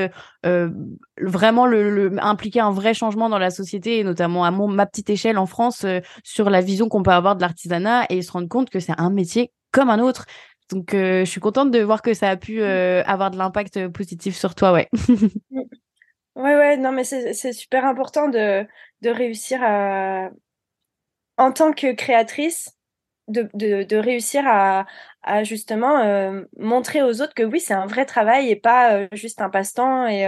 [1.21, 5.11] vraiment le, impliquer un vrai changement dans la société et notamment à mon ma petite
[5.11, 5.85] échelle en France
[6.23, 9.51] sur la vision qu'on peut avoir de l'artisanat et se compte que c'est un métier
[9.73, 10.27] comme un autre.
[10.71, 13.89] Donc, euh, je suis contente de voir que ça a pu euh, avoir de l'impact
[13.89, 14.89] positif sur toi, ouais.
[15.51, 15.65] ouais,
[16.37, 18.67] ouais, non, mais c'est super important de,
[19.01, 20.29] de réussir à,
[21.39, 22.77] en tant que créatrice,
[23.29, 24.87] de, de, de réussir à,
[25.23, 29.41] à justement euh, montrer aux autres que oui, c'est un vrai travail et pas juste
[29.41, 30.27] un passe-temps et,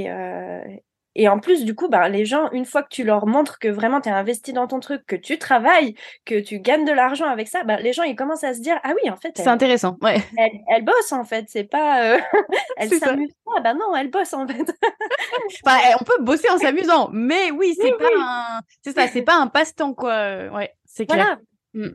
[0.00, 0.82] et,
[1.14, 3.68] et en plus, du coup, bah, les gens, une fois que tu leur montres que
[3.68, 7.26] vraiment tu es investi dans ton truc, que tu travailles, que tu gagnes de l'argent
[7.26, 9.32] avec ça, bah, les gens, ils commencent à se dire Ah oui, en fait.
[9.36, 10.16] C'est intéressant, ouais.
[10.38, 11.46] Elle, elle, bosse, en fait.
[11.48, 12.14] C'est pas.
[12.14, 12.18] Euh,
[12.78, 13.60] elle s'amuse pas.
[13.60, 14.74] Bah non, elle bosse, en fait.
[15.66, 18.60] enfin, on peut bosser en s'amusant, mais oui, c'est pas un.
[18.82, 20.48] C'est ça, c'est pas un passe-temps, quoi.
[20.50, 21.38] Ouais, c'est clair.
[21.74, 21.88] Voilà.
[21.88, 21.94] Mm.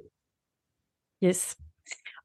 [1.21, 1.57] Yes.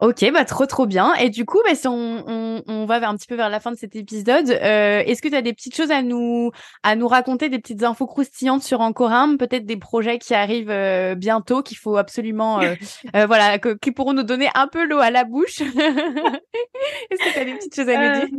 [0.03, 1.15] Ok, bah trop trop bien.
[1.15, 3.61] Et du coup, bah, si on, on, on, va vers un petit peu vers la
[3.61, 6.51] fin de cet épisode, euh, est-ce que tu as des petites choses à nous
[6.83, 11.15] à nous raconter, des petites infos croustillantes sur Ancoram, peut-être des projets qui arrivent euh,
[11.15, 12.75] bientôt, qu'il faut absolument, euh,
[13.15, 15.61] euh, voilà, qui pourront nous donner un peu l'eau à la bouche?
[15.61, 18.39] est-ce que tu as des petites choses à nous dire?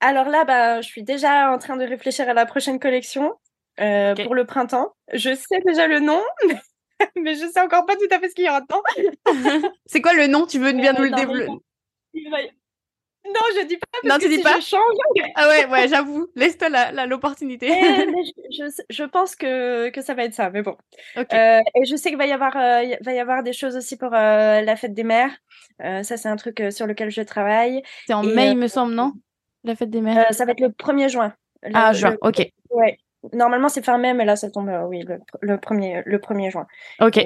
[0.00, 3.34] Alors là, bah, je suis déjà en train de réfléchir à la prochaine collection.
[3.76, 4.94] pour le printemps.
[5.12, 6.56] Je sais déjà le nom, mais
[7.16, 8.82] je sais encore pas tout à fait ce qu'il y aura dedans.
[9.86, 10.46] c'est quoi le nom?
[10.46, 14.36] Tu veux bien nous le développer Non, je dis pas parce non, que tu si
[14.36, 14.58] dis pas?
[14.60, 14.96] je change.
[15.36, 16.26] Ah ouais, ouais, j'avoue.
[16.34, 17.68] Laisse-toi l'opportunité.
[17.70, 18.06] Eh,
[18.50, 20.76] je, je, je, pense que, que ça va être ça, mais bon.
[21.16, 21.36] Okay.
[21.36, 23.96] Euh, et je sais qu'il va y avoir, euh, va y avoir des choses aussi
[23.96, 25.30] pour euh, la fête des mères.
[25.82, 27.82] Euh, ça, c'est un truc sur lequel je travaille.
[28.06, 29.12] C'est en et, mai, il me semble, non?
[29.64, 30.32] La fête des mères?
[30.34, 31.32] ça va être le 1er juin.
[31.62, 32.50] Le, ah, juin, ok.
[32.70, 32.98] Ouais.
[33.32, 36.66] Normalement, c'est fin mai, mais là, ça tombe, oui, le, le, premier, le 1er juin.
[37.00, 37.20] Ok.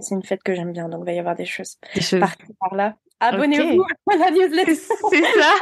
[0.00, 2.20] C'est une fête que j'aime bien, donc il va y avoir des choses, des choses.
[2.20, 2.96] par, par là.
[3.20, 3.92] Abonnez-vous okay.
[4.12, 4.74] à la newsletter.
[4.74, 5.52] C'est ça.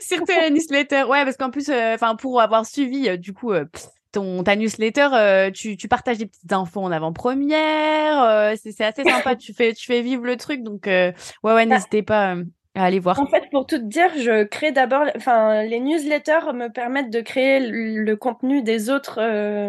[0.00, 1.04] Surtout la newsletter.
[1.04, 3.64] Ouais, parce qu'en plus, enfin, pour avoir suivi, euh, du coup, euh,
[4.12, 8.22] ton ta newsletter, euh, tu, tu partages des petites infos en avant-première.
[8.22, 9.36] euh, c'est assez sympa.
[9.36, 10.62] tu fais tu fais vivre le truc.
[10.62, 11.14] Donc, ouais,
[11.44, 12.36] ouais, n'hésitez pas
[12.80, 13.18] à aller voir.
[13.20, 17.20] En fait, pour tout te dire, je crée d'abord, enfin, les newsletters me permettent de
[17.20, 19.18] créer le, le contenu des autres.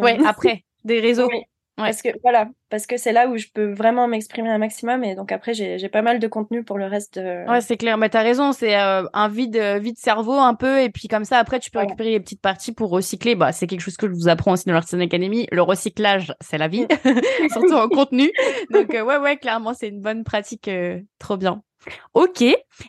[0.02, 1.28] Ouais, après des réseaux.
[1.30, 1.44] Oui.
[1.78, 1.86] Ouais.
[1.86, 5.16] Parce que voilà, parce que c'est là où je peux vraiment m'exprimer un maximum et
[5.16, 7.18] donc après j'ai pas mal de contenu pour le reste.
[7.18, 7.50] De...
[7.50, 7.98] Ouais, c'est clair.
[7.98, 11.38] Mais t'as raison, c'est euh, un vide, vide cerveau un peu et puis comme ça
[11.38, 13.36] après tu peux récupérer les petites parties pour recycler.
[13.36, 15.48] Bah c'est quelque chose que je vous apprends aussi dans l'Artisan Academy.
[15.52, 16.86] Le recyclage, c'est la vie,
[17.52, 18.32] surtout en contenu.
[18.70, 21.64] Donc euh, ouais ouais, clairement c'est une bonne pratique, euh, trop bien.
[22.14, 22.44] Ok.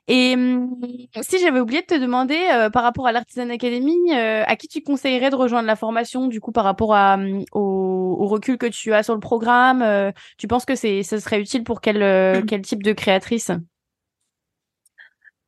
[0.09, 0.76] Et hum,
[1.22, 4.68] si j'avais oublié de te demander euh, par rapport à l'Artisan Academy, euh, à qui
[4.68, 8.59] tu conseillerais de rejoindre la formation du coup par rapport à, um, au, au, recul
[8.59, 11.80] que tu as sur le programme euh, Tu penses que c'est ce serait utile pour
[11.80, 12.47] quel, mmh.
[12.47, 13.51] quel type de créatrice?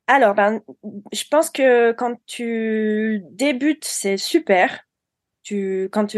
[0.07, 0.61] Alors, ben,
[1.11, 4.81] je pense que quand tu débutes, c'est super.
[5.41, 6.17] Tu, quand, tu,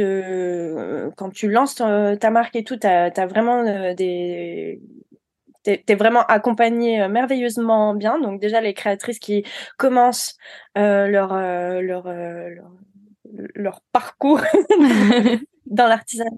[1.17, 4.81] quand tu lances ta marque et tout, tu as, vraiment des
[5.67, 8.19] t'es es vraiment accompagné merveilleusement bien.
[8.19, 9.43] Donc déjà les créatrices qui
[9.77, 10.37] commencent
[10.77, 12.71] euh, leur, euh, leur, euh, leur,
[13.55, 14.41] leur parcours
[15.65, 16.29] dans l'artisanat,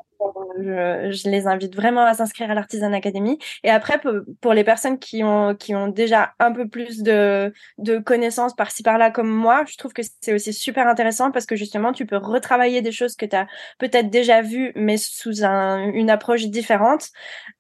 [0.58, 3.38] je, je, les invite vraiment à s'inscrire à l'Artisan Academy.
[3.64, 7.54] Et après, pour, pour, les personnes qui ont, qui ont déjà un peu plus de,
[7.78, 11.56] de connaissances par-ci par-là comme moi, je trouve que c'est aussi super intéressant parce que
[11.56, 15.92] justement, tu peux retravailler des choses que tu as peut-être déjà vues, mais sous un,
[15.92, 17.10] une approche différente.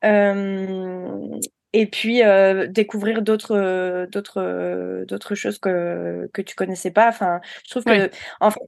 [0.03, 1.39] Euh,
[1.73, 7.09] et puis euh, découvrir d'autres euh, d'autres euh, d'autres choses que que tu connaissais pas.
[7.09, 8.09] Enfin je trouve que
[8.39, 8.61] en fait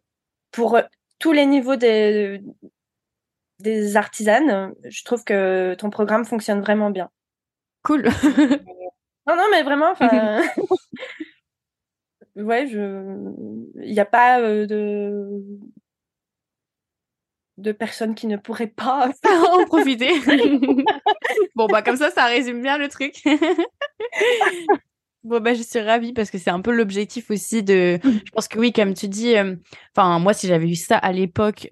[0.51, 0.79] pour
[1.19, 2.41] tous les niveaux des
[3.59, 7.09] des artisanes je trouve que ton programme fonctionne vraiment bien.
[7.83, 8.03] Cool.
[9.27, 10.41] Non non mais vraiment enfin
[12.35, 13.15] ouais je
[13.75, 15.43] il n'y a pas de
[17.61, 19.09] de personnes qui ne pourraient pas
[19.53, 20.11] en profiter.
[21.55, 23.21] bon, bah comme ça, ça résume bien le truc.
[25.23, 27.99] bon, bah je suis ravie parce que c'est un peu l'objectif aussi de...
[28.03, 29.35] Je pense que oui, comme tu dis,
[29.95, 30.19] enfin, euh...
[30.19, 31.69] moi, si j'avais eu ça à l'époque,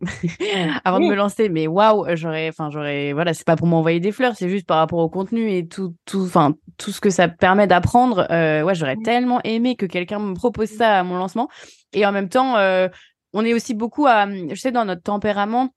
[0.85, 2.49] avant de me lancer, mais waouh, j'aurais...
[2.49, 3.13] Enfin, j'aurais...
[3.13, 5.95] Voilà, c'est pas pour m'envoyer des fleurs, c'est juste par rapport au contenu et tout,
[6.05, 8.27] tout, enfin, tout ce que ça permet d'apprendre.
[8.31, 11.49] Euh, ouais, j'aurais tellement aimé que quelqu'un me propose ça à mon lancement.
[11.93, 12.57] Et en même temps...
[12.57, 12.87] Euh,
[13.33, 15.69] on est aussi beaucoup à, je sais, dans notre tempérament,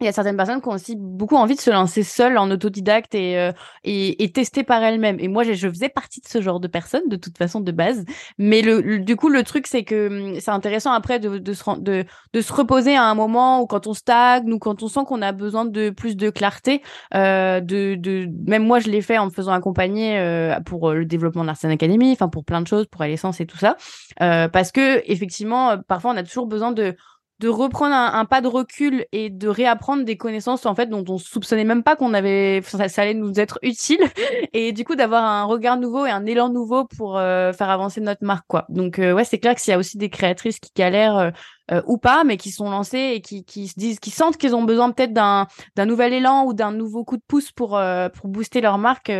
[0.00, 2.50] il y a certaines personnes qui ont aussi beaucoup envie de se lancer seules en
[2.50, 3.52] autodidacte et, euh,
[3.84, 5.18] et, et, tester par elles-mêmes.
[5.20, 8.06] Et moi, je, faisais partie de ce genre de personnes, de toute façon, de base.
[8.38, 12.04] Mais le, du coup, le truc, c'est que c'est intéressant après de, de, se, de,
[12.32, 15.20] de se reposer à un moment où quand on stagne ou quand on sent qu'on
[15.20, 16.82] a besoin de plus de clarté.
[17.14, 21.04] Euh, de, de, même moi, je l'ai fait en me faisant accompagner euh, pour le
[21.04, 23.76] développement de l'Artisan Academy, enfin pour plein de choses, pour l'essence et tout ça.
[24.22, 26.96] Euh, parce que effectivement, parfois, on a toujours besoin de
[27.40, 31.04] de reprendre un, un, pas de recul et de réapprendre des connaissances en fait dont
[31.08, 33.98] on soupçonnait même pas qu'on avait ça, ça, allait nous être utile.
[34.52, 38.02] Et du coup d'avoir un regard nouveau et un élan nouveau pour euh, faire avancer
[38.02, 38.66] notre marque quoi.
[38.68, 41.32] Donc euh, ouais c'est clair que s'il y a aussi des créatrices qui galèrent
[41.70, 44.54] euh, ou pas mais qui sont lancées et qui, qui se disent qui sentent qu'ils
[44.54, 47.80] ont besoin peut-être d'un d'un nouvel élan ou d'un nouveau coup de pouce pour
[48.14, 49.10] pour booster leur marque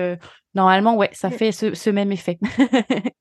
[0.54, 2.38] normalement ouais ça fait ce, ce même effet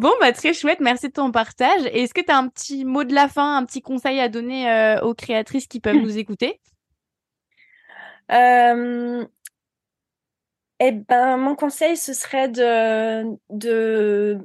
[0.00, 0.80] Bon, bah, très chouette.
[0.80, 1.84] Merci de ton partage.
[1.92, 4.70] Est-ce que tu as un petit mot de la fin, un petit conseil à donner
[4.70, 6.58] euh, aux créatrices qui peuvent nous écouter?
[8.32, 9.26] Euh...
[10.78, 14.38] Eh ben, mon conseil, ce serait de, de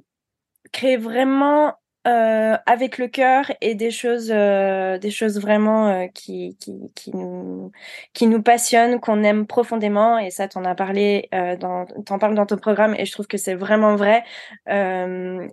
[0.71, 1.75] créer vraiment
[2.07, 7.11] euh, avec le cœur et des choses, euh, des choses vraiment euh, qui, qui, qui,
[7.15, 7.71] nous,
[8.13, 10.17] qui nous passionnent, qu'on aime profondément.
[10.19, 13.27] Et ça, t'en as parlé, euh, dans, t'en parles dans ton programme, et je trouve
[13.27, 14.23] que c'est vraiment vrai.
[14.69, 15.47] Euh,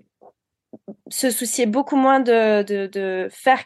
[1.09, 3.63] se soucier beaucoup moins de, de, de faire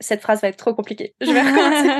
[0.00, 1.14] cette phrase va être trop compliquée.
[1.20, 1.90] Je vais recommencer.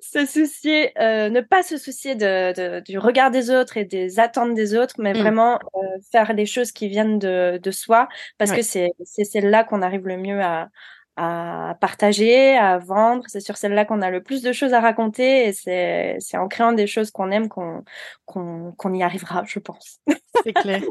[0.00, 4.18] se soucier, euh, ne pas se soucier de, de, du regard des autres et des
[4.18, 5.18] attentes des autres, mais mm.
[5.18, 5.78] vraiment euh,
[6.10, 8.58] faire les choses qui viennent de, de soi, parce ouais.
[8.58, 10.68] que c'est c'est là qu'on arrive le mieux à,
[11.16, 13.24] à partager, à vendre.
[13.28, 16.48] C'est sur celle-là qu'on a le plus de choses à raconter et c'est c'est en
[16.48, 17.84] créant des choses qu'on aime qu'on
[18.26, 20.00] qu'on qu'on y arrivera, je pense.
[20.44, 20.82] C'est clair.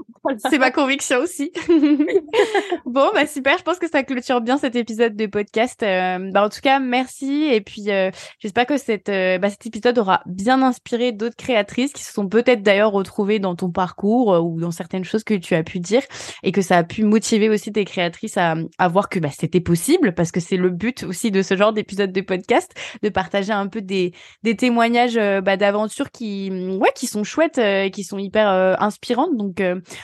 [0.49, 1.51] C'est ma conviction aussi.
[2.86, 3.58] bon, bah super.
[3.58, 5.84] Je pense que ça clôture bien cet épisode de podcast.
[5.84, 7.43] Euh, bah, en tout cas, merci.
[7.51, 11.93] Et puis, euh, j'espère que cette, euh, bah, cet épisode aura bien inspiré d'autres créatrices
[11.93, 15.56] qui se sont peut-être d'ailleurs retrouvées dans ton parcours ou dans certaines choses que tu
[15.56, 16.01] as pu dire
[16.41, 19.62] et que ça a pu motiver aussi tes créatrices à, à voir que bah, c'était
[19.62, 22.74] possible parce que c'est le but aussi de ce genre d'épisode de podcast,
[23.04, 26.49] de partager un peu des, des témoignages bah, d'aventures qui,
[26.80, 28.47] ouais, qui sont chouettes et qui sont hyper
[28.82, 29.36] inspirantes.
[29.36, 29.43] Donc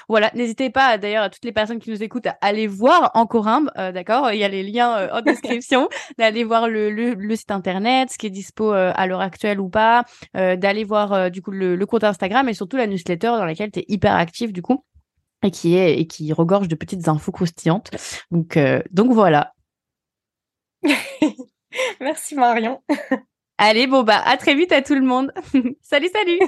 [0.07, 3.25] voilà, n'hésitez pas d'ailleurs à toutes les personnes qui nous écoutent à aller voir en
[3.25, 8.11] Corimbe, d'accord Il y a les liens en description, d'aller voir le, le, site internet,
[8.11, 11.85] ce qui est dispo à l'heure actuelle ou pas, d'aller voir du coup le, le
[11.85, 14.83] compte Instagram et surtout la newsletter dans laquelle tu es hyper actif du coup
[15.43, 17.91] et qui est et qui regorge de petites infos croustillantes.
[18.31, 18.57] Donc
[18.91, 19.53] donc voilà.
[21.99, 22.81] Merci Marion.
[23.57, 25.33] Allez, bon bah à très vite à tout le monde.
[25.81, 26.39] salut salut.